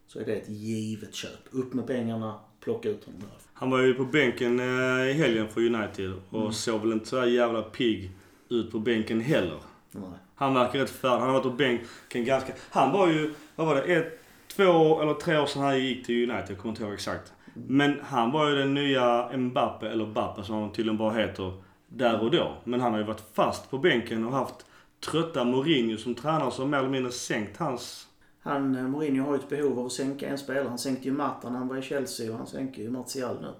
[0.07, 1.39] så är det ett givet köp.
[1.51, 3.29] Upp med pengarna, plocka ut honom där.
[3.53, 7.25] Han var ju på bänken eh, i helgen för United och såg väl inte så
[7.25, 8.11] jävla pigg
[8.49, 9.59] ut på bänken heller.
[9.91, 10.03] Nej.
[10.35, 11.19] Han verkar rätt färdig.
[11.19, 12.53] Han har varit på bänken ganska...
[12.69, 14.19] Han var ju, vad var det, ett,
[14.55, 16.49] två eller tre år sedan han gick till United.
[16.49, 17.33] Jag kommer inte ihåg exakt.
[17.53, 21.53] Men han var ju den nya Mbappe, eller Bappe som han tydligen bara heter,
[21.93, 22.57] där och då.
[22.63, 24.65] Men han har ju varit fast på bänken och haft
[24.99, 28.07] trötta Mourinho som tränare som mer eller mindre sänkt hans...
[28.39, 30.67] Han, eh, Mourinho har ju ett behov av att sänka en spelare.
[30.69, 33.53] Han sänkte ju Mata när han var i Chelsea och han sänker ju Martial nu.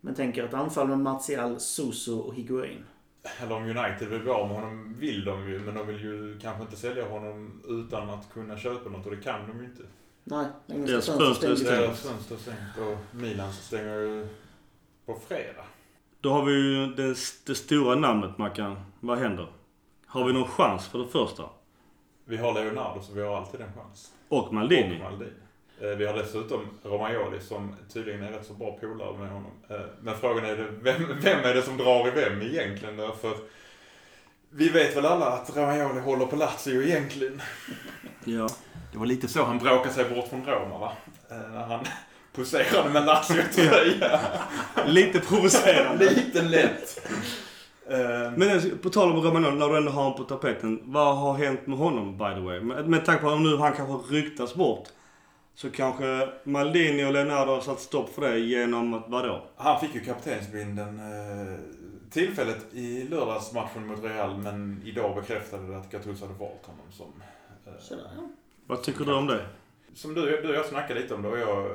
[0.00, 2.84] Men tänker ett anfall med Martial, Suso och Higuain.
[3.42, 6.38] Eller om United vill bli av med honom vill de ju, men de vill ju
[6.42, 9.82] kanske inte sälja honom utan att kunna köpa något och det kan de ju inte.
[10.24, 11.86] Nej, engelska Deras fönster är stängde ju.
[11.86, 14.28] Deras fönster är stängt och Milan stänger ju
[15.06, 15.64] på fredag.
[16.20, 17.14] Då har vi ju det,
[17.46, 18.76] det stora namnet Mackan.
[19.00, 19.46] Vad händer?
[20.06, 21.42] Har vi någon chans för det första?
[22.24, 24.12] Vi har Leonardo så vi har alltid en chans.
[24.28, 24.96] Och Maldini.
[24.96, 25.30] Och Maldini.
[25.80, 29.50] Eh, Vi har dessutom Romagnoli som tydligen är rätt så bra polare med honom.
[29.68, 32.96] Eh, Men frågan är vem, vem är det som drar i vem egentligen?
[32.96, 33.12] då?
[33.12, 33.34] För
[34.50, 37.42] vi vet väl alla att Romagnoli håller på Lazio egentligen.
[38.24, 38.48] Ja.
[38.92, 40.92] Det var lite så han bråkade sig bort från Roma va?
[41.30, 41.84] Eh, När han
[42.32, 44.20] poserade med Lazio-tröja.
[44.86, 46.10] Lite provocerande.
[46.10, 47.08] lite lätt.
[47.88, 50.80] Eh, Men eh, på tal om Romagnoli, när du ändå har honom på tapeten.
[50.84, 52.60] Vad har hänt med honom by the way?
[52.60, 54.88] Med, med tanke på att nu han kanske ryktas bort.
[55.54, 59.42] Så kanske Maldini och Leonardo har satt stopp för det genom att, vadå?
[59.56, 61.58] Han fick ju kaptensbindeln eh,
[62.10, 67.06] tillfället i lördagsmatchen mot Real men idag bekräftade det att Gattuso hade valt honom som...
[67.66, 68.22] Eh, Sådär, ja.
[68.66, 69.40] Vad tycker du om det?
[69.94, 71.66] som du, du och jag snackade lite om det och jag,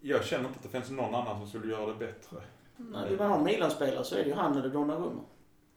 [0.00, 2.36] jag känner inte att det finns någon annan som skulle göra det bättre.
[2.76, 5.22] Nej, vill man ha Milan-spelare så är det ju han eller Donnarumma.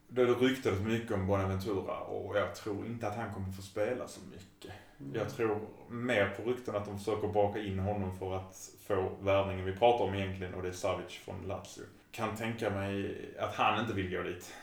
[0.08, 4.20] Det ryktades mycket om Bonaventura och jag tror inte att han kommer få spela så
[4.30, 4.72] mycket.
[5.14, 9.64] Jag tror mer på rykten att de försöker baka in honom för att få värvningen
[9.64, 11.84] vi pratar om egentligen och det är Savic från Lazio.
[12.10, 14.54] Kan tänka mig att han inte vill gå dit.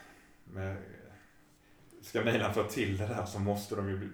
[0.43, 0.77] Men
[2.01, 4.09] ska Milan få till det där så måste de ju bli-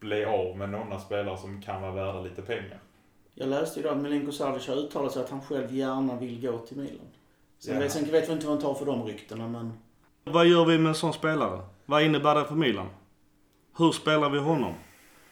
[0.00, 2.78] bli av med några spelare som kan vara värda lite pengar.
[3.34, 6.58] Jag läste idag att Milenko Savic har uttalat sig att han själv gärna vill gå
[6.58, 7.06] till Milan.
[7.58, 7.80] Sen, Ja.
[7.80, 9.72] vet, sen vet vi inte vad han tar för de ryktena, men...
[10.24, 11.60] Vad gör vi med en sån spelare?
[11.86, 12.88] Vad innebär det för Milan?
[13.78, 14.74] Hur spelar vi honom?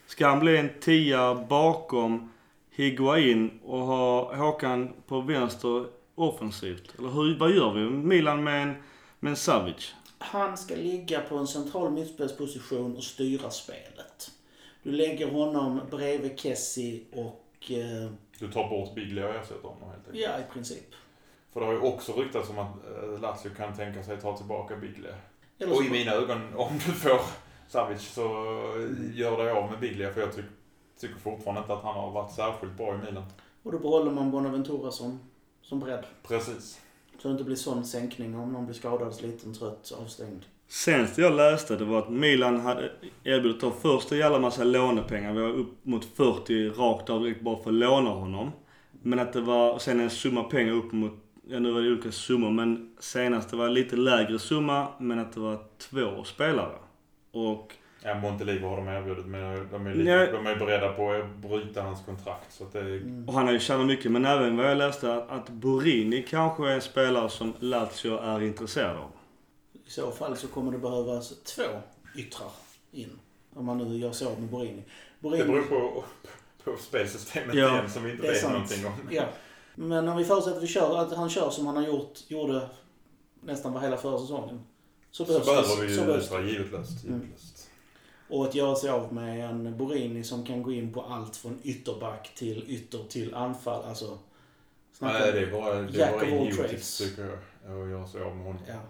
[0.06, 2.32] Ska han bli en tia bakom
[2.70, 6.94] Higuain och ha Håkan på vänster offensivt?
[6.98, 8.74] Eller hur, vad gör vi med Milan med en,
[9.20, 9.94] med en Savic?
[10.18, 14.30] Han ska ligga på en central mittspelsposition och styra spelet.
[14.82, 17.46] Du lägger honom bredvid Kessie och...
[17.68, 20.24] Eh, Du tar bort Biglia och ersätter honom helt enkelt.
[20.24, 20.94] ja, i princip.
[21.52, 24.76] För det har ju också ryktats om att eh, Lazio kan tänka sig ta tillbaka
[24.76, 25.14] Biglia.
[25.58, 27.20] Eller Och i mina ögon, om du får
[27.68, 28.22] Savic så
[29.14, 30.42] gör det av med Biglia för jag ty-
[31.00, 33.24] tycker fortfarande inte att han har varit särskilt bra i Milan.
[33.62, 35.20] och då behåller man Bonaventura som,
[35.62, 36.04] som bredd.
[36.28, 36.80] Precis.
[37.18, 40.44] Så det inte blir sån sänkning om någon blir skadad, sliten, trött, avstängd.
[40.72, 42.90] Senast jag läste det var att Milan hade
[43.24, 45.32] erbjudit dem först en jävla massa lånepengar.
[45.32, 48.50] Vi var upp mot 40 rakt av direkt bara för att låna honom.
[49.02, 51.12] Men att det var sen en summa pengar upp mot
[51.48, 55.32] ja nu var det olika summor, men senast det var lite lägre summa, men att
[55.32, 56.74] det var två spelare.
[57.32, 57.72] Och
[58.04, 60.28] Ja, Montelivo har de erbjudit men de är, lite, Nej.
[60.32, 62.52] de är beredda på att bryta hans kontrakt.
[62.52, 65.14] Så att det är, Och han har ju tjänat mycket, men även vad jag läste
[65.14, 69.10] att, att Borini kanske är en spelare som Lazio är intresserad av.
[69.90, 71.62] I så fall så kommer det behövas två
[72.16, 72.50] yttrar
[72.92, 73.18] in.
[73.54, 74.82] Om man nu gör så med Borini.
[75.20, 76.04] Borini det beror på,
[76.64, 78.52] på spelsystemet Ja, igen som vi inte vet sant.
[78.52, 78.92] någonting om.
[79.10, 79.24] Ja.
[79.74, 82.68] Men om vi förutsätter att, vi kör, att han kör som han har gjort, gjorde
[83.40, 84.60] nästan var hela förra säsongen.
[85.10, 87.04] Så, Så behöver vi ju Så behövs yttra givetlöst.
[87.04, 87.20] Mm.
[87.20, 87.70] givetlöst.
[88.28, 91.60] Och att göra sig av med en Borini som kan gå in på allt från
[91.62, 93.84] ytterback till ytter till anfall.
[93.84, 94.18] Alltså...
[94.98, 97.38] Nej, det är bara, det är bara idiotiskt tycker jag.
[97.82, 98.62] Att göra sig av med honom.
[98.68, 98.80] Ja.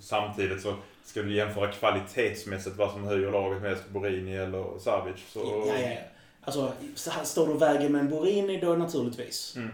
[0.00, 0.74] Samtidigt så
[1.04, 5.16] ska du jämföra kvalitetsmässigt vad som höjer laget mest, Borini eller Savic.
[5.32, 5.64] Så...
[5.68, 6.00] Ja, ja, ja.
[6.40, 6.72] Alltså,
[7.24, 9.56] står du och väger med en Borini då naturligtvis.
[9.56, 9.70] Mm.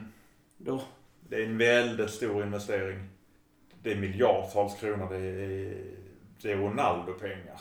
[0.57, 0.81] Då,
[1.29, 3.09] Det är en väldigt stor investering.
[3.83, 5.09] Det är miljardtals kronor.
[5.11, 5.77] Det är,
[6.43, 7.61] det är Ronaldo-pengar.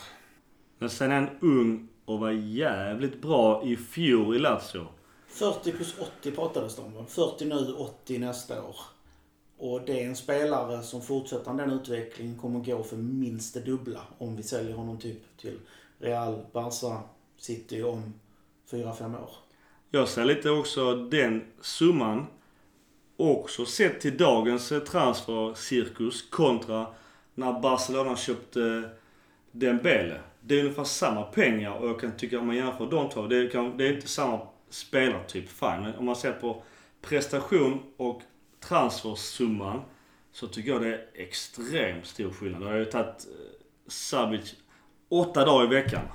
[0.78, 4.88] Men sen är han ung och var jävligt bra i fjol i Lazio.
[5.28, 7.06] 40 plus 80 pratades det om va?
[7.10, 8.76] 40 nu, 80 nästa år.
[9.58, 14.02] Och det är en spelare som fortsätter den utvecklingen kommer gå för minst det dubbla
[14.18, 15.60] om vi säljer honom typ till
[16.00, 17.00] Real, Barca,
[17.38, 18.14] City om
[18.72, 19.30] 4-5 år.
[19.90, 22.26] Jag ser lite också den summan
[23.18, 26.88] också sett till dagens eh, transfercirkus kontra
[27.36, 28.90] när Barcelona köpte eh,
[29.52, 30.20] Dembele.
[30.42, 33.38] Det är ungefär samma pengar och jag kan tycka om man jämför de två, det
[33.38, 34.40] är, det är inte samma
[34.70, 35.82] spelartyp, fine.
[35.82, 36.64] Men om man ser på
[37.02, 38.22] prestation och
[38.68, 39.82] transfersumman
[40.32, 42.62] så tycker jag det är extremt stor skillnad.
[42.62, 44.56] Det har ju tagit eh, Savic
[45.10, 46.08] åtta dagar i veckan.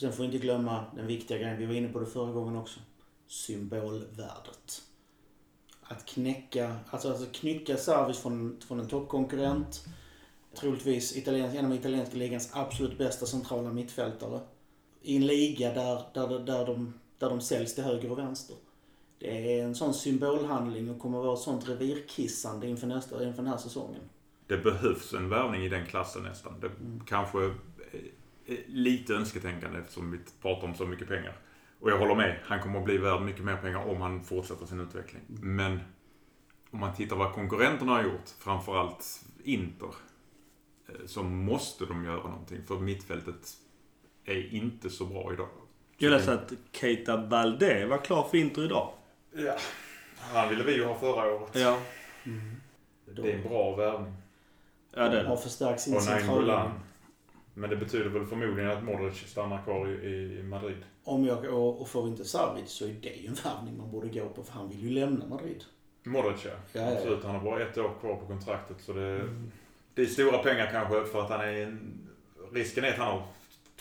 [0.00, 2.56] Sen får vi inte glömma den viktiga grejen, vi var inne på det förra gången
[2.56, 2.80] också.
[3.26, 4.82] Symbolvärdet.
[5.82, 9.84] Att knäcka, alltså, alltså knycka Savic från, från en toppkonkurrent.
[10.54, 14.40] Troligtvis italiensk, en av italienska ligans absolut bästa centrala mittfältare.
[15.02, 18.56] I en liga där, där, där, de, där de säljs till höger och vänster.
[19.20, 23.42] Det är en sån symbolhandling och kommer att vara ett sånt revirkissande inför, nästa, inför
[23.42, 24.00] den här säsongen.
[24.46, 26.60] Det behövs en värvning i den klassen nästan.
[26.60, 26.70] Det
[27.06, 27.54] kanske är
[28.50, 31.36] är lite önsketänkande eftersom vi pratar om så mycket pengar.
[31.80, 32.38] Och jag håller med.
[32.42, 35.22] Han kommer att bli värd mycket mer pengar om han fortsätter sin utveckling.
[35.28, 35.80] Men
[36.70, 39.94] om man tittar vad konkurrenterna har gjort, framförallt Inter,
[40.88, 42.62] eh, så måste de göra någonting.
[42.66, 43.56] För mittfältet
[44.24, 45.48] är inte så bra idag.
[45.96, 48.92] Jag läste att Keita Balde var klar för Inter idag.
[49.32, 49.56] Ja.
[50.18, 51.50] Han ville vi ju ha förra året.
[51.52, 51.78] Ja.
[53.04, 54.12] Det är en bra värvning.
[54.94, 55.94] Ja, det Har förstärkt sin.
[55.94, 56.80] Nainggolan.
[57.54, 60.84] Men det betyder väl förmodligen att Modric stannar kvar i, i Madrid.
[61.04, 63.90] Om jag, och, och får vi inte Savic så är det ju en värvning man
[63.90, 65.64] borde gå på för han vill ju lämna Madrid.
[66.02, 66.50] Modric ja.
[66.72, 66.92] Ja.
[66.92, 67.24] Absolut.
[67.24, 68.76] Han har bara ett år kvar på kontraktet.
[68.80, 69.28] Så det,
[69.94, 72.08] det är stora pengar kanske för att han är en...
[72.52, 73.22] Risken är att han har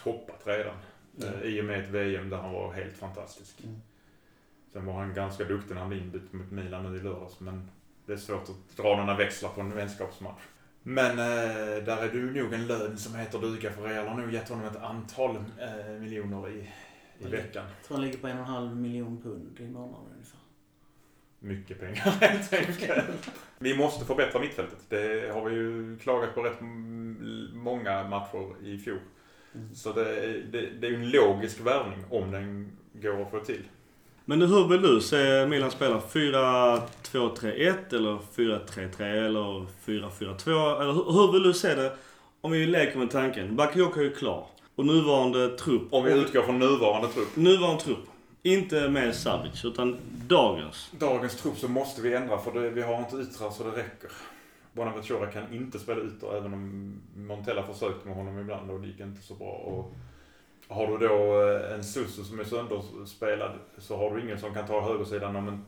[0.04, 0.76] toppat redan.
[1.24, 3.64] Eh, I och med ett VM där han var helt fantastisk.
[3.64, 3.82] Mm.
[4.74, 7.40] Sen var han ganska duktig när han blev inbytt mot Milan nu i lördags.
[7.40, 7.70] Men
[8.06, 10.42] det är svårt att dra några växlar på en vänskapsmatch.
[10.84, 14.34] Men eh, där är du nog en lön som heter duga för Real har nog
[14.34, 16.70] gett honom ett antal eh, miljoner i,
[17.20, 17.66] i veckan.
[17.78, 20.40] Jag tror han ligger på en och en halv miljon pund i månaden ungefär.
[21.40, 23.32] Mycket pengar helt enkelt.
[23.60, 24.80] Vi måste förbättra mittfältet.
[24.90, 26.62] Det har vi ju klagat på rätt
[27.54, 29.00] många matcher i fjol.
[29.56, 29.76] Mm.
[29.76, 33.40] Så det, är- det, det är ju en logisk värvning om den går att få
[33.40, 33.64] till.
[34.30, 36.00] Men hur vill du se Milan spela?
[36.00, 40.82] 4-2-3-1 eller 4-3-3 eller 4-4-2?
[40.82, 41.92] Eller hur, hur vill du se det?
[42.42, 43.56] Om vi leker med tanken.
[43.56, 44.46] Bakayoko är ju klar.
[44.76, 45.94] Och nuvarande trupp.
[45.94, 47.36] Om vi utgår från nuvarande trupp.
[47.36, 48.06] Nuvarande trupp.
[48.44, 50.92] Inte med Savic, utan dagens.
[51.00, 54.12] Dagens trupp så måste vi ändra för det, vi har inte yttrar så det räcker.
[54.74, 59.00] Bonaventura kan inte spela ytter även om Montella försökte med honom ibland och det gick
[59.00, 59.52] inte så bra.
[59.52, 59.94] Och
[60.70, 64.68] har du då eh, en Susu som är sönderspelad så har du ingen som kan
[64.68, 65.36] ta högersidan.
[65.36, 65.66] Om en,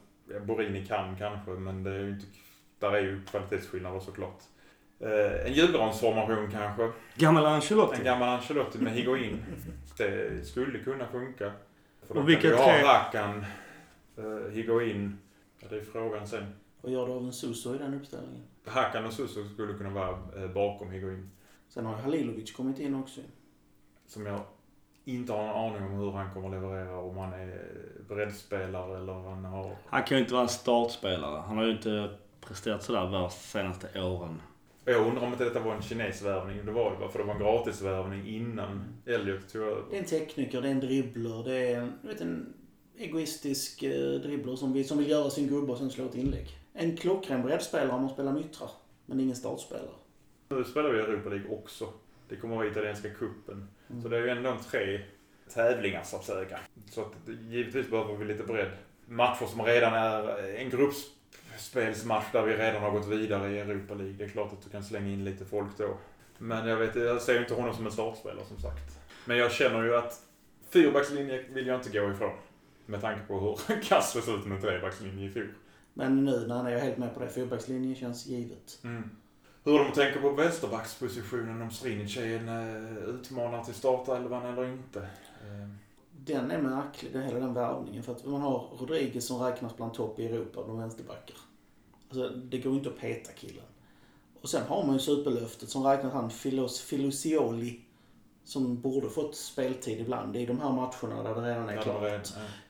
[0.47, 2.26] Borini kan kanske men det är ju inte,
[2.80, 4.39] där är ju kvalitetsskillnader såklart.
[4.99, 6.91] Eh, en julgransformation kanske.
[7.16, 8.04] Gammal En Ancelotti.
[8.04, 9.38] gammal Ancelotti med Higuain.
[9.97, 11.52] Det skulle kunna funka.
[12.08, 13.45] För Och vilka du tre- ha Rakan,
[14.20, 15.18] uh, Higuain.
[15.60, 16.45] Ja, det är frågan sen.
[16.82, 18.43] Vad gör du av en Suso i den uppställningen?
[18.66, 20.10] Hakan och Suso skulle kunna vara
[20.43, 21.32] eh, bakom Higuain.
[21.70, 23.22] Sen har Halilovic kommit in också.
[24.08, 24.39] Som jag
[25.06, 26.99] inte har en aning om hur han kommer att leverera.
[26.99, 27.66] Om han är
[28.10, 29.76] breddspelare eller han har...
[29.86, 31.41] Han kan ju inte vara en startspelare.
[31.47, 32.10] Han har ju inte
[32.41, 34.41] presterat sådär värst de senaste åren.
[34.86, 36.66] Jag undrar om inte detta var en kinesvärvning.
[36.66, 39.84] Det var det bara för det var en gratisvärvning innan Elliot tog över.
[39.89, 42.54] Det är en tekniker, det är en dribbler, det är en, du vet, en
[42.97, 46.47] egoistisk eh, dribbler som vill, som vill göra sin gubbe och sen slå ett inlägg.
[46.74, 48.70] En klockren breddspelare om man spelar myttrar.
[49.06, 49.89] Men ingen startspelare.
[50.49, 51.89] Nu spelar vi Europa League också.
[52.32, 53.67] Det kommer att vara italienska cupen.
[53.89, 54.01] Mm.
[54.01, 55.01] Så det är ju ändå tre
[55.53, 56.59] tävlingar så att säga.
[56.89, 58.71] Så att, givetvis behöver vi lite bredd.
[59.05, 64.15] Matcher som redan är en gruppspelsmatch där vi redan har gått vidare i Europa League.
[64.17, 65.97] Det är klart att du kan slänga in lite folk då.
[66.38, 68.99] Men jag vet jag ser ju inte honom som en startspelare som sagt.
[69.25, 70.19] Men jag känner ju att
[70.69, 72.34] fyrbackslinje vill jag inte gå ifrån.
[72.86, 75.53] Med tanke på hur kass det såg ut med trebackslinje i fjol.
[75.93, 77.29] Men nu när jag är helt med på det.
[77.29, 78.79] Fyrbackslinjen känns givet.
[78.84, 79.09] Mm.
[79.64, 84.99] Hur de tänker på vänsterbackspositionen, om Strinic är en uh, utmanare till startelvan eller inte.
[84.99, 85.70] Uh,
[86.12, 88.03] Den är märklig, den, hela den värvningen.
[88.03, 91.38] För att man har Rodriguez som räknas bland topp i Europa, de vänsterbackar.
[92.09, 93.64] Alltså, det går inte att peta killen.
[94.41, 97.82] Och sen har man ju superlöftet som räknas han Filos, Filosioli.
[98.43, 100.36] Som borde fått speltid ibland.
[100.36, 102.03] Är de här matcherna där det redan är ja, klart.
[102.03, 102.22] är, uh,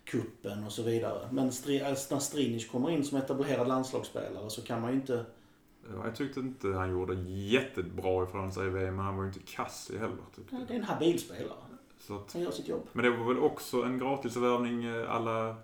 [0.04, 1.30] Kuppen och så vidare.
[1.32, 5.26] Men när Strinic kommer in som etablerad landslagsspelare så kan man ju inte...
[5.90, 9.28] ja, jag tyckte inte han gjorde jättebra ifrån sig i VM, men han var ju
[9.28, 10.16] inte kass i heller.
[10.36, 10.68] Tyckte Ja, jag.
[10.68, 11.58] det är en habil spelare.
[12.00, 12.88] Så att, Han gör sitt jobb.
[12.94, 15.56] men det var väl också en gratisvärvning eh, alla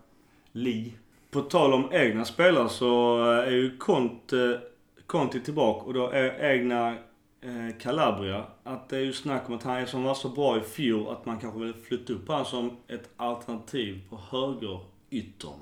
[0.51, 0.93] Li.
[1.31, 4.61] På tal om egna spelare så eh, är ju Conte,
[5.05, 6.89] Conti tillbaka och då är egna
[7.41, 8.43] eh, Calabria.
[8.63, 11.07] Att det är ju snack om att han är som var så bra i fjol
[11.09, 15.59] att man kanske vill flytta upp han som ett alternativ på höger yttern.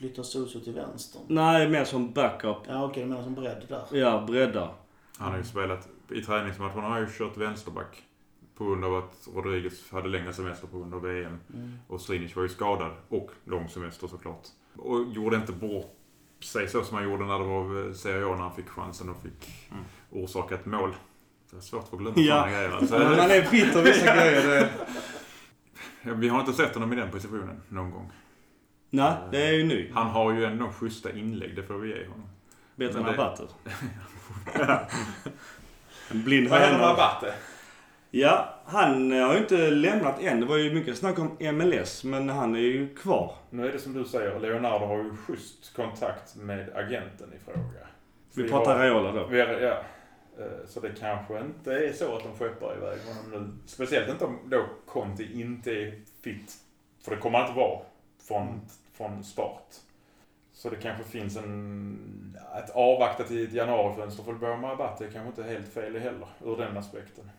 [0.00, 1.20] Flyttar Soso till vänster.
[1.28, 2.56] Nej, mer som backup.
[2.68, 3.82] Ja okej, du menar som bredd där.
[3.98, 4.70] Ja, bredda.
[5.18, 8.02] Han har ju spelat, i träningsmatcherna har han ju kört vänsterback.
[8.56, 11.38] På grund av att Rodriguez hade längre semester på grund av VM.
[11.54, 11.78] Mm.
[11.88, 12.90] Och Strinic var ju skadad.
[13.08, 14.46] Och lång semester såklart.
[14.76, 15.96] Och gjorde inte bort
[16.40, 19.08] sig så som han gjorde när det var eh, Serie A när han fick chansen
[19.08, 19.84] och fick Mm.
[20.10, 20.94] orsaka ett mål.
[21.50, 22.34] Det är svårt att glömma Ja.
[22.34, 22.70] sådana grejer.
[22.70, 24.68] Alltså, Men man är bitter vissa grejer.
[26.02, 28.10] Vi har inte sett honom i den positionen någon gång.
[28.90, 29.90] Nej, det är ju ny.
[29.94, 32.28] Han har ju ändå schyssta inlägg, det får vi ge honom.
[32.76, 33.42] Bättre än Abate.
[36.10, 36.88] En blind Vad händer med.
[36.88, 37.34] Abate?
[38.10, 40.40] Ja, han har ju inte lämnat än.
[40.40, 43.34] Det var ju mycket snack om MLS, men han är ju kvar.
[43.50, 47.86] Nu är det som du säger, Leonardo har ju schysst kontakt med agenten i fråga.
[48.34, 49.26] Vi Vi pratar har- Raiola då.
[49.26, 49.82] Vi är, ja.
[50.44, 53.52] Eh, Så det kanske inte är så att de skeppar iväg honom nu.
[53.66, 56.54] Speciellt inte om då Conti inte är fit.
[57.04, 57.80] För det kommer han inte vara
[58.28, 58.60] från,
[59.00, 59.74] från start.
[60.52, 62.38] Så det kanske finns en...
[62.52, 65.96] Att avvakta till ett januarifönster för att börja med Abate är kanske inte helt fel
[65.96, 67.30] heller, ur den aspekten.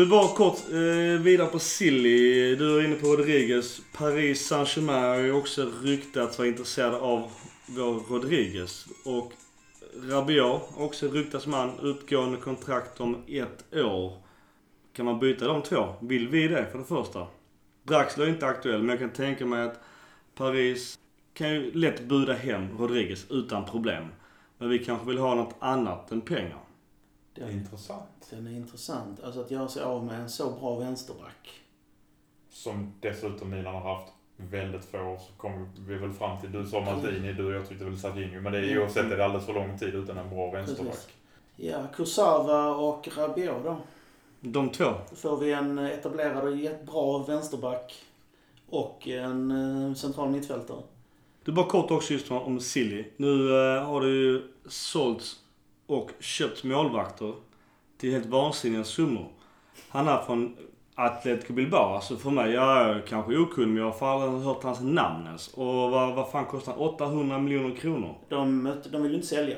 [0.00, 2.56] Du bara kort eh, vidare på Silly.
[2.56, 3.80] Du är inne på Rodriguez.
[3.92, 7.30] Paris Saint-Germain har ju också ryktats vara intresserade av
[7.66, 8.86] vår Rodriguez.
[9.04, 9.32] Och
[10.02, 14.12] Rabiot också ryktas man utgående kontrakt om ett år.
[14.92, 15.94] Kan man byta de två?
[16.00, 17.26] Vill vi det för det första?
[17.82, 19.80] Draxler är inte aktuell, men jag kan tänka mig att
[20.34, 20.98] Paris
[21.34, 24.04] kan ju lätt buda hem Rodriguez utan problem.
[24.58, 26.69] Men vi kanske vill ha något annat än pengar.
[27.34, 28.26] Den, Intressant.
[28.30, 29.20] den är intressant.
[29.24, 31.50] Alltså att göra sig av med en så bra vänsterback.
[32.50, 36.66] Som dessutom Milan har haft väldigt få år så kom vi väl fram till, du
[36.66, 38.40] sa Maldini, du och jag tyckte väl Sarginho.
[38.40, 38.82] Men det är Mm.
[38.82, 40.92] oavsett är det alldeles för lång tid utan en bra vänsterback.
[40.92, 41.08] Precis.
[41.56, 43.76] Ja, Kursawa och Rabiot då.
[44.40, 44.84] De två.
[45.10, 47.94] Då får vi en etablerad och jättebra vänsterback.
[48.70, 50.82] Och en eh, central mittfältare.
[51.46, 53.04] Är bara kort också just om- om Silly.
[53.16, 55.36] Nu eh, har det ju sålts
[55.90, 57.34] och köpt målvakter
[57.98, 59.28] till helt vansinniga summor.
[59.88, 60.56] Han är från
[60.94, 61.94] Atletico Bilbao.
[61.94, 65.48] Alltså för mig, jag är kanske okunnig men jag har aldrig hört hans namn ens.
[65.48, 66.80] Och vad, vad fan kostar han?
[66.80, 68.14] 800 miljoner kronor.
[68.28, 69.56] De, de vill ju inte sälja.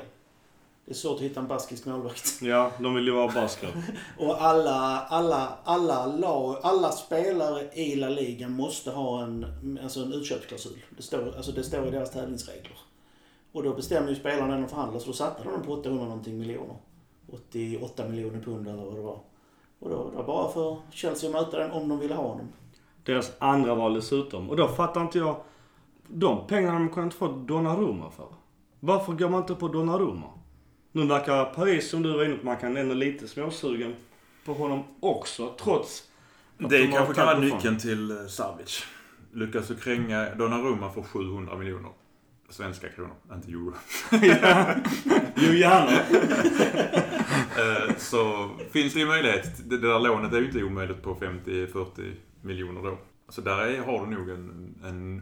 [0.85, 2.41] Det är svårt att hitta en baskisk målvakt.
[2.41, 3.69] Ja, de vill ju vara basker.
[4.17, 9.45] Och alla, alla, alla lag, alla spelare i La Liga måste ha en,
[9.83, 10.77] alltså en utköpsklausul.
[10.97, 12.77] Det står, alltså det står i deras tävlingsregler.
[13.53, 16.05] Och då bestämmer ju spelarna när de förhandlar, så då satte de dem på 800
[16.05, 16.75] någonting miljoner.
[17.31, 19.19] 88 miljoner pund eller vad det var.
[19.79, 22.47] Och då var det bara för Chelsea att möta den om de ville ha honom.
[23.03, 24.49] Deras andra val dessutom.
[24.49, 25.35] Och då fattar inte jag.
[26.07, 28.27] De pengarna de kan inte få Donnarumma för.
[28.79, 30.27] Varför går man inte på Donnarumma?
[30.91, 33.95] Nu verkar Paris, som du var inne på, man kan ändå lite småsugen
[34.45, 35.53] på honom också.
[35.59, 36.03] Trots
[36.59, 38.85] att Det de kanske kan vara nyckeln till eh, Savic.
[39.33, 41.91] Lyckas du kränga Donnarumma för 700 miljoner
[42.49, 43.73] svenska kronor, inte euro.
[45.35, 45.91] Jo, gärna.
[47.57, 49.69] Eh, så finns det ju möjlighet.
[49.69, 52.97] Det det där lånet är ju inte omöjligt på 50-40 miljoner då.
[53.29, 55.21] Så där är, har du nog en, en,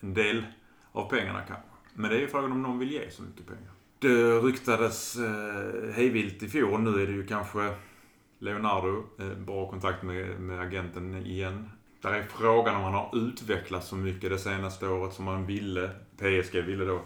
[0.00, 0.44] en del
[0.92, 1.68] av pengarna kanske.
[1.94, 3.70] Men det är ju frågan om någon vill ge så mycket pengar.
[3.98, 6.80] Det ryktades eh, hejvilt i fjol.
[6.80, 7.74] Nu är det ju kanske
[8.38, 9.04] Leonardo.
[9.18, 11.70] Eh, bra kontakt med, med agenten igen.
[12.00, 15.90] Där är frågan om han har utvecklats så mycket det senaste året som han ville.
[16.16, 17.00] PSG ville då.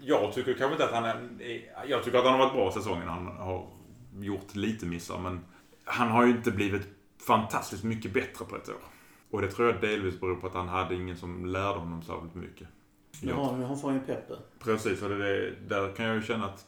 [0.00, 1.28] Jag tycker kanske inte att han är...
[1.88, 3.08] Jag tycker att han har varit bra säsongen.
[3.08, 3.66] Han har
[4.18, 5.40] gjort lite missar men
[5.84, 6.82] han har ju inte blivit
[7.26, 8.76] fantastiskt mycket bättre på ett år.
[9.30, 12.34] Och det tror jag delvis beror på att han hade ingen som lärde honom särskilt
[12.34, 12.68] mycket.
[13.32, 14.34] Har han får ju Peppe.
[14.58, 16.66] Precis, och det, det, där kan jag ju känna att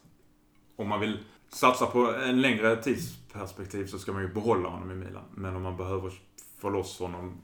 [0.75, 1.19] om man vill
[1.49, 5.23] satsa på en längre tidsperspektiv så ska man ju behålla honom i Milan.
[5.31, 6.13] Men om man behöver
[6.57, 7.41] få loss honom,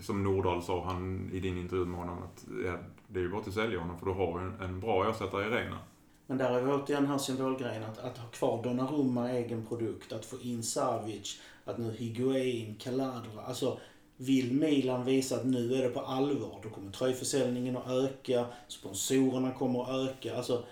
[0.00, 3.40] som Nordahl sa han i din intervju med honom, att ja, det är ju bara
[3.40, 5.78] att sälja honom för du har ju en, en bra ersättare i Reina.
[6.26, 10.12] Men där har vi återigen den här symbolgrejen att, att ha kvar Donnarumma egen produkt,
[10.12, 13.42] att få in Savic, att nu Higuain, Caladra.
[13.46, 13.78] Alltså,
[14.16, 19.50] vill Milan visa att nu är det på allvar, då kommer tröjförsäljningen att öka, sponsorerna
[19.50, 20.36] kommer att öka.
[20.36, 20.64] Alltså,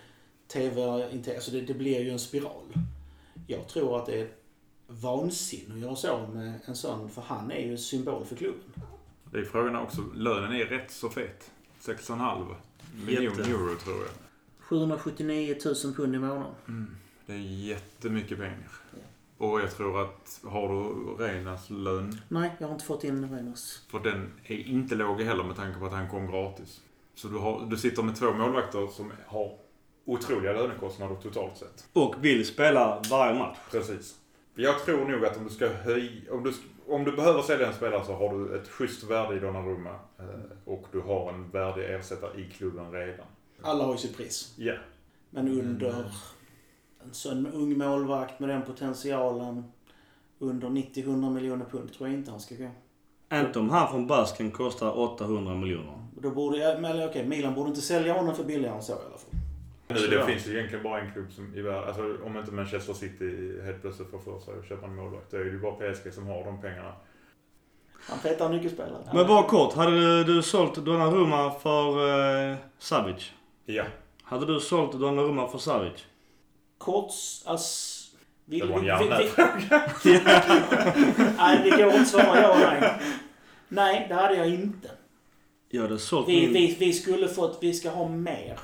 [0.46, 2.72] TV, inte, alltså det, det blir ju en spiral.
[3.46, 4.28] Jag tror att det är
[4.86, 8.72] vansinne att göra så med en sån, för han är ju symbol för klubben.
[9.35, 11.51] Det är frågan också, lönen är rätt så fet.
[11.80, 12.55] 6,5
[13.07, 14.11] miljoner euro tror jag.
[14.61, 16.55] 779 000 pund i månaden.
[16.68, 16.97] Mm.
[17.26, 18.70] Det är jättemycket pengar.
[18.91, 19.47] Ja.
[19.47, 22.20] Och jag tror att, har du Reinas lön?
[22.28, 23.82] Nej, jag har inte fått in Reinas.
[23.89, 26.80] För den är inte låg heller med tanke på att han kom gratis.
[27.14, 29.59] Så du, har, du sitter med två målvakter som har
[30.05, 31.89] otroliga lönekostnader totalt sett.
[31.93, 33.59] Och vill spela varje match.
[33.70, 34.16] Precis.
[34.55, 36.32] Jag tror nog att om du ska höja...
[36.32, 36.53] Om du,
[36.89, 39.91] om du behöver sälja en spelare så har du ett schysst värde i Donnarumma.
[40.18, 40.24] Eh,
[40.64, 43.26] och du har en värdig ersättare i klubben redan.
[43.62, 44.55] Alla har ju sitt pris.
[44.57, 44.74] Ja.
[45.30, 46.05] Men under mm.
[47.05, 49.64] en sån ung målvakt med den potentialen
[50.39, 52.70] under 90-100 miljoner pund tror jag inte han ska gå.
[53.32, 56.07] Inte om han från Basken kostar 800 miljoner.
[56.22, 59.18] Då borde, eller okej, Milan borde inte sälja honom för billigare än så i alla
[59.18, 59.41] fall.
[59.89, 62.93] Nu, det finns ju egentligen bara en klubb som i världen, alltså om inte Manchester
[62.93, 65.30] City helt plötsligt får för sig att köpa en målvakt.
[65.30, 66.93] Då är det ju bara PSG som har de pengarna.
[68.09, 69.09] Han petar nyckelspelare.
[69.14, 72.09] Men bara kort, hade du, du sålt Donnarumma för
[72.51, 73.32] uh, Savic?
[73.66, 73.85] Ja.
[74.22, 76.07] Hade du sålt Donnarumma för Savic?
[76.78, 77.12] Kort,
[77.45, 78.05] alltså...
[78.45, 79.91] Vill, det var en hjärnfråga.
[81.39, 82.93] nej, det går inte att svara ja nej.
[83.68, 84.91] Nej, det hade jag inte.
[85.68, 86.53] Jag hade sålt vi, min...
[86.53, 88.59] vi, vi skulle fått, vi ska ha mer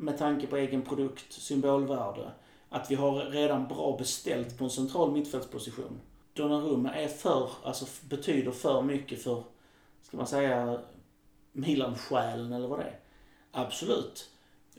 [0.00, 2.30] med tanke på egen produkt, symbolvärde.
[2.68, 6.00] Att vi har redan bra beställt på en central mittfältsposition.
[6.32, 9.42] Donnarumma är för, alltså betyder för mycket för,
[10.02, 10.80] ska man säga,
[11.52, 12.98] Milan-själen eller vad det är.
[13.52, 14.30] Absolut.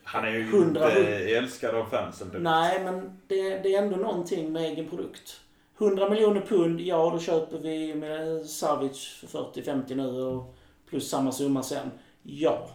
[0.04, 2.28] Han är ju 100, inte älskad av fansen.
[2.28, 2.44] Direkt.
[2.44, 5.40] Nej, men det, det, är ändå någonting med egen produkt.
[5.78, 10.56] 100 miljoner pund, ja då köper vi med Savic för 40-50 nu och
[10.90, 11.92] plus samma summa sen.
[12.24, 12.70] Ja.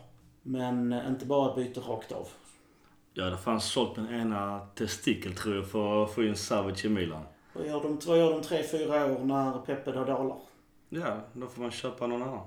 [0.47, 2.29] Men inte bara byta rakt av.
[3.15, 6.89] Ja, det fanns sålt min ena testikel tror jag för att få in Savic i
[6.89, 7.23] Milan.
[7.53, 10.37] Vad gör de, vad gör de tre, fyra år när Peppe då dalar?
[10.89, 12.47] Ja, då får man köpa någon annan.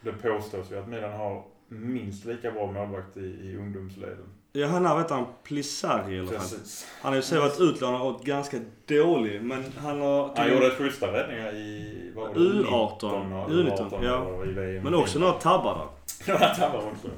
[0.00, 4.26] Det påstås ju att Milan har minst lika bra målvakt i, i ungdomsleden.
[4.52, 6.86] Ja, han har, vet han, Plissari eller Precis.
[7.02, 10.36] Han har ju så varit utlånad och ganska dålig, men han har...
[10.36, 12.12] Han gjorde ett schyssta räddningar i...
[12.16, 13.00] U18.
[13.48, 14.80] U19, ja.
[14.82, 15.86] Men också några tabbar där.
[16.56, 17.08] Tabbar också.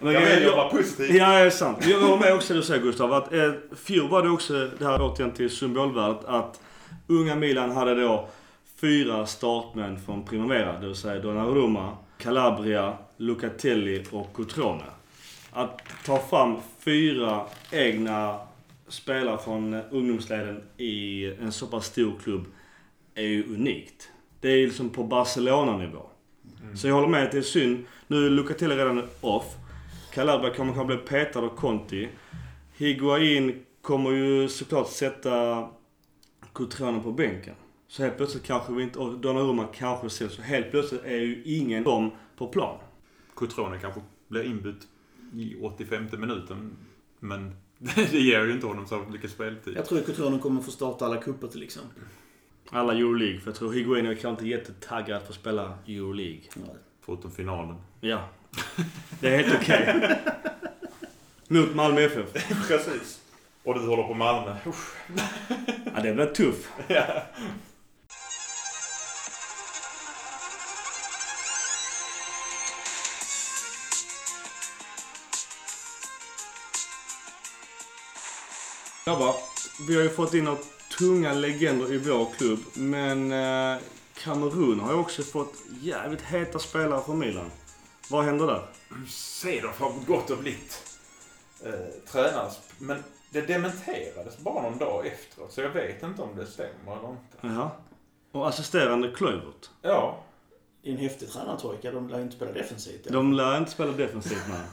[0.00, 1.16] Men jag väljer att vara positiv.
[1.16, 1.86] Ja, det är sant.
[1.86, 3.12] Jag håller med också det du säger Gustav.
[3.12, 3.52] Att eh,
[3.84, 6.60] fjol var det också, det här återigen till symbolvärdet, att
[7.06, 8.28] unga Milan hade då
[8.80, 10.80] fyra startmän från Primavera.
[10.80, 14.84] Det vill säga Donnarumma, Calabria, Lucatelli och Cotrone.
[15.52, 18.38] Att ta fram fyra egna
[18.88, 22.44] spelare från ungdomsleden i en så pass stor klubb
[23.14, 24.08] är ju unikt.
[24.40, 26.06] Det är liksom på Barcelona-nivå.
[26.76, 27.84] Så jag håller med att det är synd.
[28.06, 29.56] Nu är Lucatelli redan off.
[30.12, 32.08] Calabria kommer kanske bli petad av Conti.
[32.76, 35.68] Higuain kommer ju såklart sätta
[36.52, 37.54] Cotrone på bänken.
[37.88, 38.98] Så helt plötsligt kanske vi inte...
[38.98, 42.78] Och Donnarumma kanske ser så helt plötsligt är ju ingen dem på plan.
[43.34, 44.88] Cotrone kanske blir inbytt
[45.34, 46.76] i 85 minuten.
[47.20, 49.76] Men det ger ju inte honom så mycket speltid.
[49.76, 52.02] Jag tror att Cotrone kommer få starta alla kupper till exempel.
[52.74, 53.40] Alla Euroleague.
[53.40, 56.42] För jag tror Higuain är kanske inte jättetaggad för att spela Euroleague.
[56.54, 56.76] Nej.
[57.00, 57.76] Förutom finalen.
[58.00, 58.28] Ja.
[59.20, 59.96] Det är helt okej.
[59.96, 60.16] Okay.
[61.48, 62.32] Mot Malmö FF.
[62.68, 63.20] Precis.
[63.64, 64.56] Och du håller på Malmö.
[65.94, 66.72] ja, det blir tuff.
[66.86, 67.04] ja.
[79.04, 79.34] Grabbar,
[79.88, 80.58] vi har ju fått in några
[80.98, 82.58] tunga legender i vår klubb.
[82.74, 83.82] Men eh,
[84.14, 87.50] Kamerun har ju också fått jävligt heta spelare från Milan.
[88.10, 88.66] Vad händer där?
[89.08, 90.98] Cedorf har gått och blivit
[91.64, 91.72] eh,
[92.12, 92.50] tränare.
[92.78, 97.10] Men det dementerades bara någon dag efteråt, så jag vet inte om det stämmer eller
[97.10, 97.36] inte.
[97.40, 97.70] Jaha.
[98.32, 99.70] Och assisterande Kluivert.
[99.82, 100.24] Ja,
[100.82, 101.90] är en häftig tränartrojka.
[101.90, 103.06] De lär inte spela defensivt.
[103.10, 104.66] De lär inte spela defensivt med.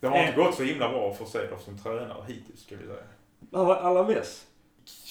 [0.00, 3.04] det har inte gått så himla bra för Cedorf som tränare hittills, ska vi säga.
[3.50, 4.46] Vad var Alaves?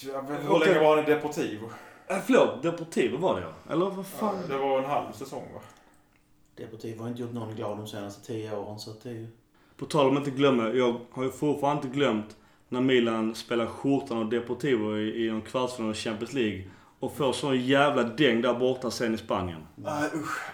[0.04, 1.70] Ja, men hur länge var han i Deportivo?
[2.06, 3.72] Äh, förlåt, Deportivo var det ja.
[3.72, 4.36] Eller vad fan?
[4.42, 5.60] Ja, det var en halv säsong va?
[6.56, 8.78] Deportivo har inte gjort någon glad de senaste tio åren.
[8.78, 9.28] Så att det är ju...
[9.76, 10.68] På tal om att inte glömma.
[10.68, 12.36] Jag har ju fortfarande inte glömt
[12.68, 16.70] när Milan spelar skjortan av Deportivo i, i en kvartsfinal i Champions League.
[17.00, 19.66] Och får sån jävla däng där borta sen i Spanien.
[19.74, 20.50] Nej usch.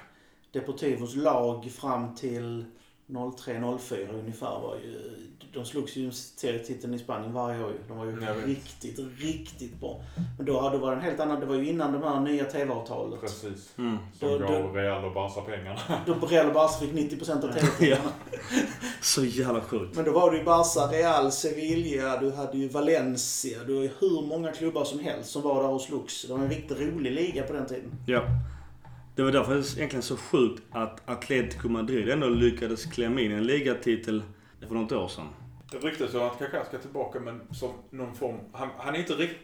[0.53, 2.65] Deportivos lag fram till
[3.13, 5.19] 03-04 ungefär var ju...
[5.55, 7.79] De slogs ju serietiteln i Spanien varje år ju.
[7.89, 8.47] De var ju Jag vet.
[8.47, 10.01] riktigt, riktigt bra.
[10.37, 11.41] Men då, var det en helt annan...
[11.41, 13.21] Det var ju innan de här nya TV-avtalet.
[13.21, 13.75] Precis.
[13.79, 13.99] Mm.
[14.19, 15.81] Som Då- gav Real och Barca pengarna.
[16.07, 18.11] Då Real och Barca fick 90% av TV-pengarna.
[19.03, 19.97] Så jävla sjukt.
[19.97, 23.59] Men då var det ju Barca, Real, Sevilla, du hade ju Valencia.
[23.67, 26.23] Du har ju hur många klubbar som helst som var där och slogs.
[26.27, 27.91] Det var en riktigt rolig liga på den tiden.
[28.07, 28.23] Ja.
[29.23, 33.45] Det var därför det egentligen så sjukt att Atletico Madrid ändå lyckades klämma in en
[33.45, 34.23] ligatitel
[34.69, 35.29] för något år sedan.
[35.71, 38.37] Det ryktas ju att Kaká ska tillbaka men som någon form...
[38.53, 39.35] Han, han, är inte rikt,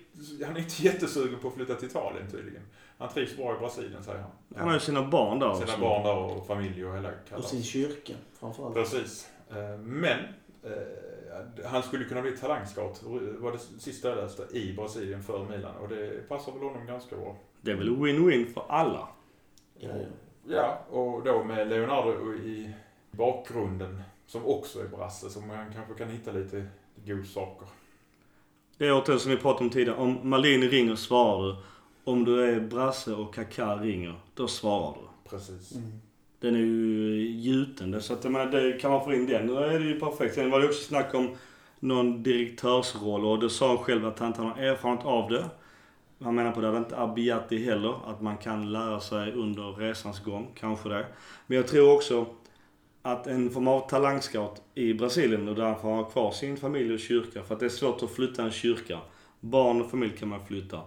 [0.47, 2.63] han är inte jättesugen på att flytta till Italien tydligen.
[2.99, 4.31] Han trivs bra i Brasilien säger han.
[4.57, 5.55] Han har ju sina barn där.
[5.55, 5.81] Sina också.
[5.81, 7.51] barn där och familj och hela Och kalas.
[7.51, 8.75] sin kyrka framförallt.
[8.75, 9.29] Precis.
[9.51, 10.19] Eh, Men
[10.63, 13.03] eh, han skulle kunna bli talangscout,
[13.39, 15.77] var det sista jag läste, i Brasilien för Milan.
[15.77, 17.37] Och det passar väl honom ganska bra.
[17.61, 19.09] Det är väl win-win för alla.
[19.79, 20.07] Ja, ja.
[20.51, 22.71] Ja, och då med Leonardo i
[23.11, 26.67] bakgrunden, som också är brasse, så man kanske kan hitta lite
[27.07, 27.69] godsaker.
[28.79, 29.99] Det är återigen som vi pratade om tidigare.
[29.99, 31.57] Om Malin ringer svarar du.
[32.05, 35.31] Om du är brasse och Kaká ringer, då svarar du.
[35.31, 35.73] Precis.
[35.75, 35.93] Mm.
[36.41, 38.03] Den är ju gjuten.
[38.03, 40.35] Så att, menar, det, kan man få in den, då är det ju perfekt.
[40.35, 41.37] Sen var det också snack om
[41.81, 45.45] någon direktörsroll och det sa han själv att han inte har erfarenhet av det.
[46.21, 48.11] Han menar på det, det är inte Abiyati heller.
[48.11, 50.51] Att man kan lära sig under resans gång.
[50.55, 51.07] Kanske det.
[51.47, 52.27] Men jag tror också
[53.03, 56.95] att en form av talangscout i Brasilien och där har får ha kvar sin familj
[56.95, 57.43] och kyrka.
[57.43, 59.01] För att det är svårt att flytta en kyrka.
[59.41, 60.81] Barn och familj kan man flytta.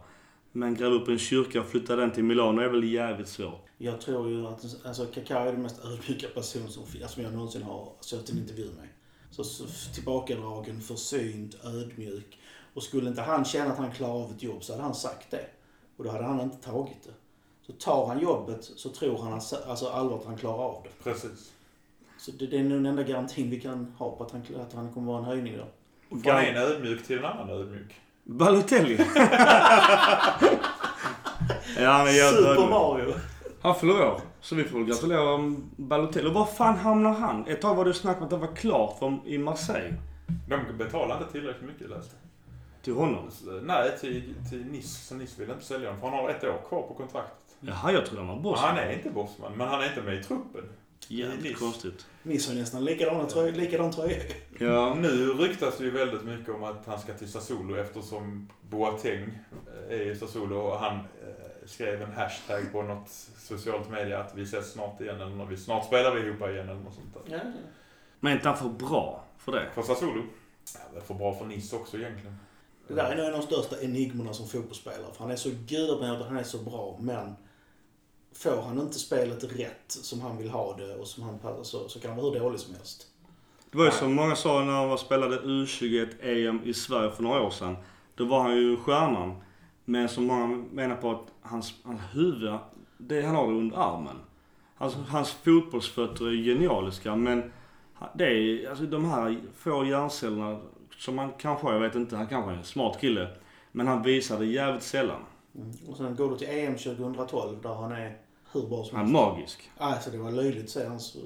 [0.52, 3.66] Men gräva upp en kyrka och flytta den till Milano är väl jävligt svårt.
[3.78, 7.34] Jag tror ju att alltså, Kaká är den mest ödmjuka person som, som alltså, jag
[7.34, 8.88] någonsin har sett en intervju med.
[9.32, 12.38] Så, så tillbakadragen, försynt, ödmjuk.
[12.74, 15.32] Och skulle inte han känna att han klarar av ett jobb så hade han sagt
[15.32, 15.46] det.
[15.98, 17.14] Och då hade han inte tagit det.
[17.68, 21.04] Så tar han jobbet så tror han att- alltså allvarligt att han klarar av det.
[21.12, 21.52] Precis.
[22.18, 24.74] Så det, det är nog den enda garantin vi kan ha på att han, att
[24.74, 25.66] han kommer vara en höjning då.
[26.22, 28.02] Från en ödmjuk till en annan ödmjuk.
[28.24, 28.98] Balotelli.
[31.78, 32.70] ja, han är jävligt Super ödmjuk.
[32.70, 33.14] Mario!
[33.62, 34.22] Han fyller år.
[34.42, 36.30] Så vi får väl gratulera Balotelli.
[36.30, 37.48] Och var fan hamnar han?
[37.48, 39.94] Ett tag var det snack om att det var klart i Marseille.
[40.50, 42.16] De betalar inte tillräckligt mycket läste
[42.82, 43.30] Till honom.
[43.62, 44.88] Nej, till, till Nice.
[45.06, 46.02] Så Nice vill inte sälja honom.
[46.02, 47.38] För han har ett år kvar på kontraktet.
[47.60, 48.60] Jaha, jag trodde han var Och boss.
[48.60, 50.70] han är inte bossman, men han är inte med i truppen.
[51.08, 52.06] Jävligt konstigt.
[52.24, 54.18] Nice har nästan likadana tröj, likadan tröja.
[54.60, 54.94] Ja.
[55.00, 59.40] Nu ryktas det ju väldigt mycket om att han ska till Sassuolo eftersom Boateng
[59.90, 64.36] eh, är i Sassuolo och han eh, skrev en hashtag på något socialt media att
[64.36, 67.36] vi ses snart igen eller vi snart spelar vi ihop igen eller något sånt där.
[67.36, 67.52] Ja, ja.
[68.20, 69.66] Men är inte han för bra för det?
[69.74, 70.24] För Sassuolo?
[70.74, 72.38] Ja, det är för bra för Nice också egentligen.
[72.92, 75.14] Det där är nog en av de största enigmorna som fotbollsspelare.
[75.14, 76.98] För han är så gudabenådad, han är så bra.
[77.02, 77.36] Men
[78.34, 81.90] får han inte spelet rätt som han vill ha det och som han passar så,
[81.90, 83.08] så kan han vara hur dålig som helst.
[83.72, 87.42] Det var ju som många sa när han var- spelade U21-EM i Sverige för några
[87.42, 87.76] år sedan.
[88.16, 89.36] Då var han ju stjärnan.
[89.86, 92.58] Men som många menar på att hans, hans huvud,
[92.98, 94.16] det han har det under armen.
[94.76, 97.52] Hans, hans fotbollsfötter är genialiska men
[98.16, 100.60] det är alltså de här få hjärncellerna
[101.02, 103.30] som han kanske jag vet inte, han kanske är en smart kille.
[103.72, 105.22] Men han visar det jävligt sällan.
[105.56, 105.72] Mm.
[105.88, 108.18] Och sen går du till EM 2012 där han är
[108.52, 109.36] hur bra som Han är helst.
[109.38, 109.72] magisk.
[109.78, 111.18] Alltså det var löjligt att se hans...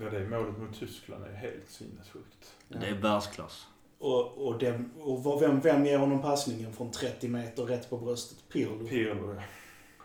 [0.00, 2.54] Ja, det målet mot Tyskland är helt sinnessjukt.
[2.68, 2.78] Ja.
[2.80, 3.66] Det är världsklass.
[3.98, 8.38] Och, och, den, och vem, vem ger honom passningen från 30 meter rätt på bröstet?
[8.52, 8.88] Pirlo.
[8.88, 9.42] Pirlo, ja.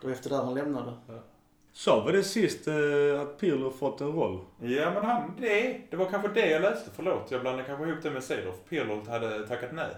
[0.02, 0.94] Det var efter där han lämnade.
[1.74, 4.40] Sa vi det sist eh, att Pirlo fått en roll?
[4.60, 6.90] Ja, men han, det, det var kanske det jag läste.
[6.96, 8.56] Förlåt, jag blandade kanske ihop det med Cedorf.
[8.70, 9.96] Pirlo hade tackat nej.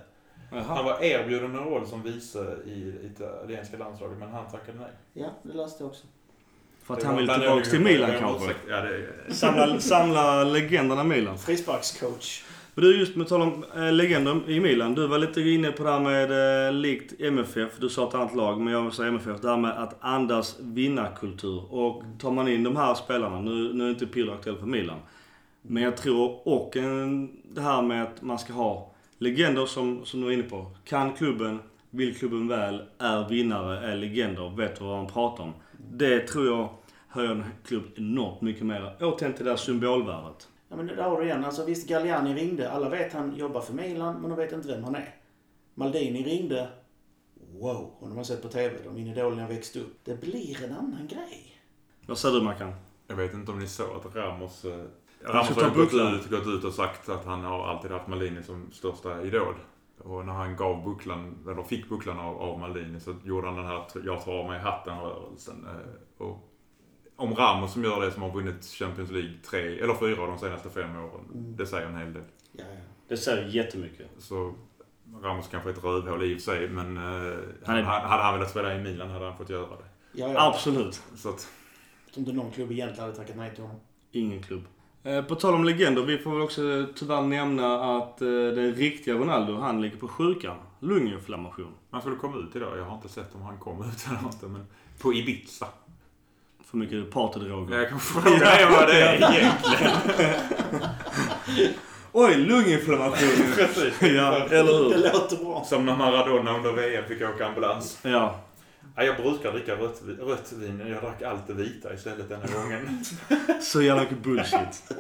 [0.50, 0.84] Han Jaha.
[0.84, 4.92] var erbjuden en roll som vice i italienska landslaget, men han tackade nej.
[5.14, 6.06] Ja, det läste jag också.
[6.84, 8.54] För att Det han vill jag till Milan kanske.
[8.70, 9.32] Ja, det är...
[9.34, 11.38] Samla, samla legenderna Milan.
[11.38, 12.44] Frisparkscoach.
[12.76, 14.96] Men du, just med tal om eh, äh, legender i Milan.
[14.96, 17.78] Du var lite inne på det här med äh, likt MFF.
[17.80, 19.42] Du sa ett annat lag, men jag vill säga MFF.
[19.42, 21.74] Det här med att andas vinnarkultur.
[21.74, 25.00] Och tar man in de här spelarna, nu, nu är inte Pirlo aktuell för Milan.
[25.62, 30.20] Men jag tror och en, det här med att man ska ha legender som, som
[30.20, 30.66] du var inne på.
[30.86, 31.60] Kan klubben,
[31.90, 35.54] vill klubben väl, är vinnare, är legender, vet vad man pratar om.
[35.92, 36.70] Det tror jag
[37.08, 38.96] höjer en klubb enormt mycket mer.
[39.02, 40.48] Återigen till det där symbolvärdet.
[40.74, 41.46] Ja men där har du igen.
[41.46, 42.72] Alltså visst, Galliani ringde.
[42.72, 45.16] Alla vet han jobbar för Milan, men de vet inte vem han är.
[45.74, 46.70] Maldini ringde.
[47.52, 48.76] Wow, honom har man sett på TV.
[48.84, 50.00] De min idol när jag växte upp.
[50.04, 51.62] Det blir en annan grej.
[52.08, 52.74] Vad säger du Mackan?
[53.08, 54.66] Jag vet inte om ni såg att Ramos...
[54.66, 54.84] Eh,
[55.24, 58.44] Han Ramos har gått ut, gått ut och sagt att han har alltid haft Maldini
[58.44, 59.56] som största idol.
[60.04, 63.66] Och när han gav bucklan, eller fick bucklan av, av Maldini så gjorde han den
[63.66, 65.68] här jag tar av mig hatten-rörelsen.
[65.68, 66.53] Eh, Och
[67.24, 70.38] om Ramos som gör det som har vunnit Champions League tre, eller fyra av de
[70.40, 71.26] senaste fem åren.
[71.34, 71.56] Mm.
[71.56, 72.24] Det säger en hel del.
[72.52, 72.80] Ja, ja.
[73.08, 74.08] Det säger jättemycket.
[74.20, 74.54] Så
[75.24, 78.34] Ramos kanske är ett rövhål i och för sig, men eh, Han är- hade han
[78.34, 79.86] velat spela i Milan hade han fått göra det.
[80.14, 80.48] ja, ja.
[80.54, 81.02] Absolut.
[81.16, 81.48] Så att,
[82.06, 83.80] Jag tror inte någon klubb egentligen hade tackat nej till honom.
[84.12, 84.64] Ingen klubb.
[85.04, 89.14] Eh, På tal om legender, vi får väl också tyvärr nämna att eh, den riktiga
[89.16, 90.58] Ronaldo, han ligger på sjukan.
[90.80, 91.74] Lunginflammation.
[91.92, 92.78] han skulle komma ut idag.
[92.78, 94.66] Jag har inte sett om han kom ut eller inte, men
[95.02, 95.68] på Ibiza.
[96.74, 97.78] För mycket partydroger.
[97.78, 99.52] Jag kan fråga dig vad det är egentligen.
[102.12, 103.30] Oj, lunginflammation!
[103.56, 103.94] Precis.
[104.02, 105.14] ja, eller Det hur?
[105.14, 105.66] låter bra.
[105.70, 108.00] Som när Maradona under VM fick åka ambulans.
[108.02, 108.40] Ja.
[108.96, 110.80] Ja, jag brukar dricka rött, rött vin.
[110.88, 113.06] Jag drack allt det vita istället denna gången.
[113.62, 114.94] Så jävla mycket bullshit.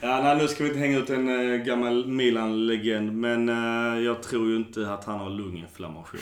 [0.00, 4.22] Ja, nej, nu ska vi inte hänga ut en äh, gammal Milan-legend, men eh, jag
[4.22, 6.20] tror ju inte att han har lunginflammation.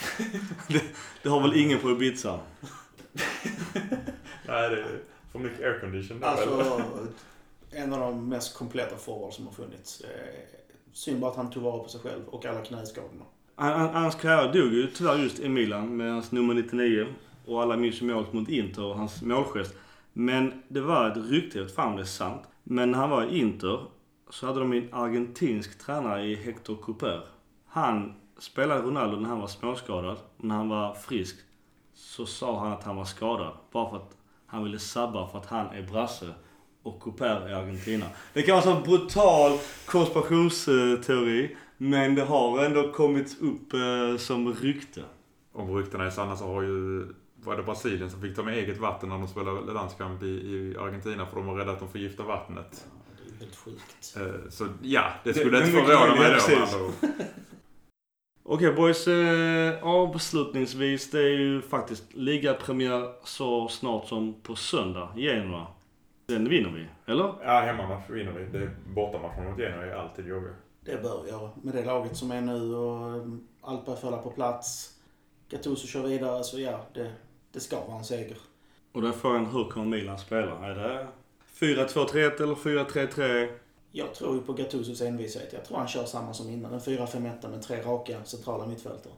[0.68, 0.82] det,
[1.22, 2.38] det har väl ingen på Ibiza?
[4.49, 4.99] Nej, det är
[5.32, 6.24] för mycket aircondition?
[6.24, 6.82] Alltså,
[7.70, 10.01] en av de mest kompletta forwards som har funnits.
[10.01, 10.59] Är
[10.92, 13.24] Synd bara att han tog vara på sig själv och alla knäskadorna.
[13.55, 17.07] Han- han- Hans karriär dog ju tyvärr just i Milan med hans nummer 99.
[17.46, 19.74] Och alla minns målet mot Inter och hans målgest.
[20.12, 22.42] Men det var ett rykte, jag vet fan det är sant.
[22.64, 23.84] Men när han var i Inter
[24.30, 27.24] så hade de en argentinsk tränare i Hector Couper.
[27.66, 30.16] Han spelade Ronaldo när han var småskadad.
[30.36, 31.36] När han var frisk
[31.94, 33.53] så sa han att han var skadad.
[33.72, 34.16] Bara för att
[34.49, 36.34] han ville sabba för att han är brasse
[36.82, 38.07] och Couper är Argentina.
[38.32, 41.57] Det kan vara en sån brutal konspirationsteori.
[41.76, 45.01] Men det har ändå kommit upp eh, som rykte.
[45.53, 47.07] Om ryktena är sanna så har ju
[47.44, 50.76] var det Brasilien som fick ta med eget vatten när de spelade landskamp i, i
[50.80, 52.84] Argentina för de var rädda att de förgiftade vattnet.
[53.16, 54.16] Det är ju helt sjukt.
[54.16, 56.38] Eh, Så ja, det skulle det inte förvåna mig
[56.72, 57.09] då.
[58.51, 61.11] Okej boys, eh, avslutningsvis.
[61.11, 65.09] Det är ju faktiskt ligapremiär så snart som på söndag.
[65.16, 65.66] Genoa.
[66.26, 67.34] Den vinner vi, eller?
[67.42, 68.44] Ja, hemmamatch vinner vi.
[68.44, 70.53] Det är bortamatchen mot Genoa är alltid jobbiga.
[70.80, 71.51] Det bör vi göra.
[71.62, 74.94] Med det laget som är nu och um, allt börjar falla på plats.
[75.49, 77.12] Gattuso kör vidare, så ja, det,
[77.53, 78.36] det ska vara en seger.
[78.92, 80.66] Och då är frågan, hur kommer Milan spela?
[80.66, 81.07] Är det
[81.59, 83.49] 4-2-3-1 eller 4-3-3?
[83.91, 85.53] Jag tror ju på Gattusos envishet.
[85.53, 86.72] Jag tror han kör samma som innan.
[86.72, 89.12] En 4-5-1 med tre raka centrala mittfältare.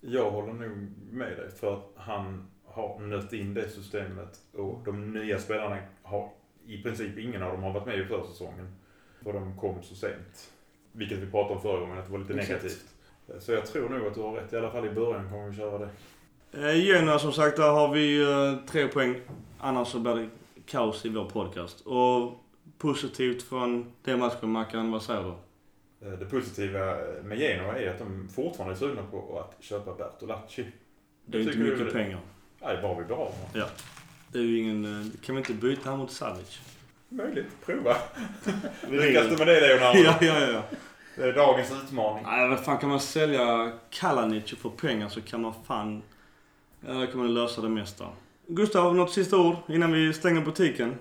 [0.00, 5.12] Jag håller nog med dig för att han har nött in det systemet och de
[5.12, 6.30] nya spelarna har
[6.66, 8.76] i princip ingen av dem har varit med i försäsongen.
[9.22, 10.50] För de kom så sent.
[10.92, 12.50] Vilket vi pratade om förra gången, att det var lite Exakt.
[12.50, 12.84] negativt.
[13.38, 14.52] Så jag tror nog att du har rätt.
[14.52, 15.88] I alla fall i början kommer vi köra det.
[16.52, 19.20] Eh, Genoa som sagt, där har vi eh, tre poäng.
[19.58, 20.28] Annars så blir det
[20.66, 21.80] kaos i vår podcast.
[21.80, 22.39] Och
[22.80, 25.28] positivt från den matchen, Mackan, vad säger du?
[26.08, 30.66] Eh, Det positiva med Genoa är att de fortfarande är sugna på att köpa Bertolacci.
[31.26, 31.92] Det är inte mycket det?
[31.92, 32.20] pengar.
[32.62, 33.64] Nej, bara vi blir av med
[34.32, 34.84] Det är ju ingen...
[35.00, 36.60] eh, Kan vi inte byta han mot Savic?
[37.08, 37.46] Möjligt.
[37.66, 37.96] Prova.
[38.88, 39.98] Lyckas du med det Leonardo?
[39.98, 40.62] Ja, ja, ja.
[41.16, 42.24] Det är dagens utmaning.
[42.26, 46.02] Nej, vad fan kan man sälja Kalanic för pengar så kan man fan...
[46.86, 48.06] Ja, då kan man lösa det mesta.
[48.46, 50.94] Gustav, något sista ord innan vi stänger butiken?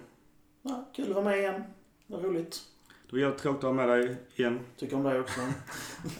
[0.99, 1.63] Kul att vara med igen.
[2.07, 2.61] Vad roligt.
[3.09, 4.59] Det var jävligt tråkigt att ha med dig igen.
[4.77, 5.39] Tycker om dig också.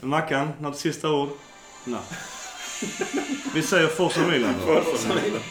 [0.02, 1.30] Mackan, något sista ord?
[1.86, 2.02] Nej.
[3.54, 4.54] Vi säger Forza Milan.
[4.60, 5.42] Forza Milan.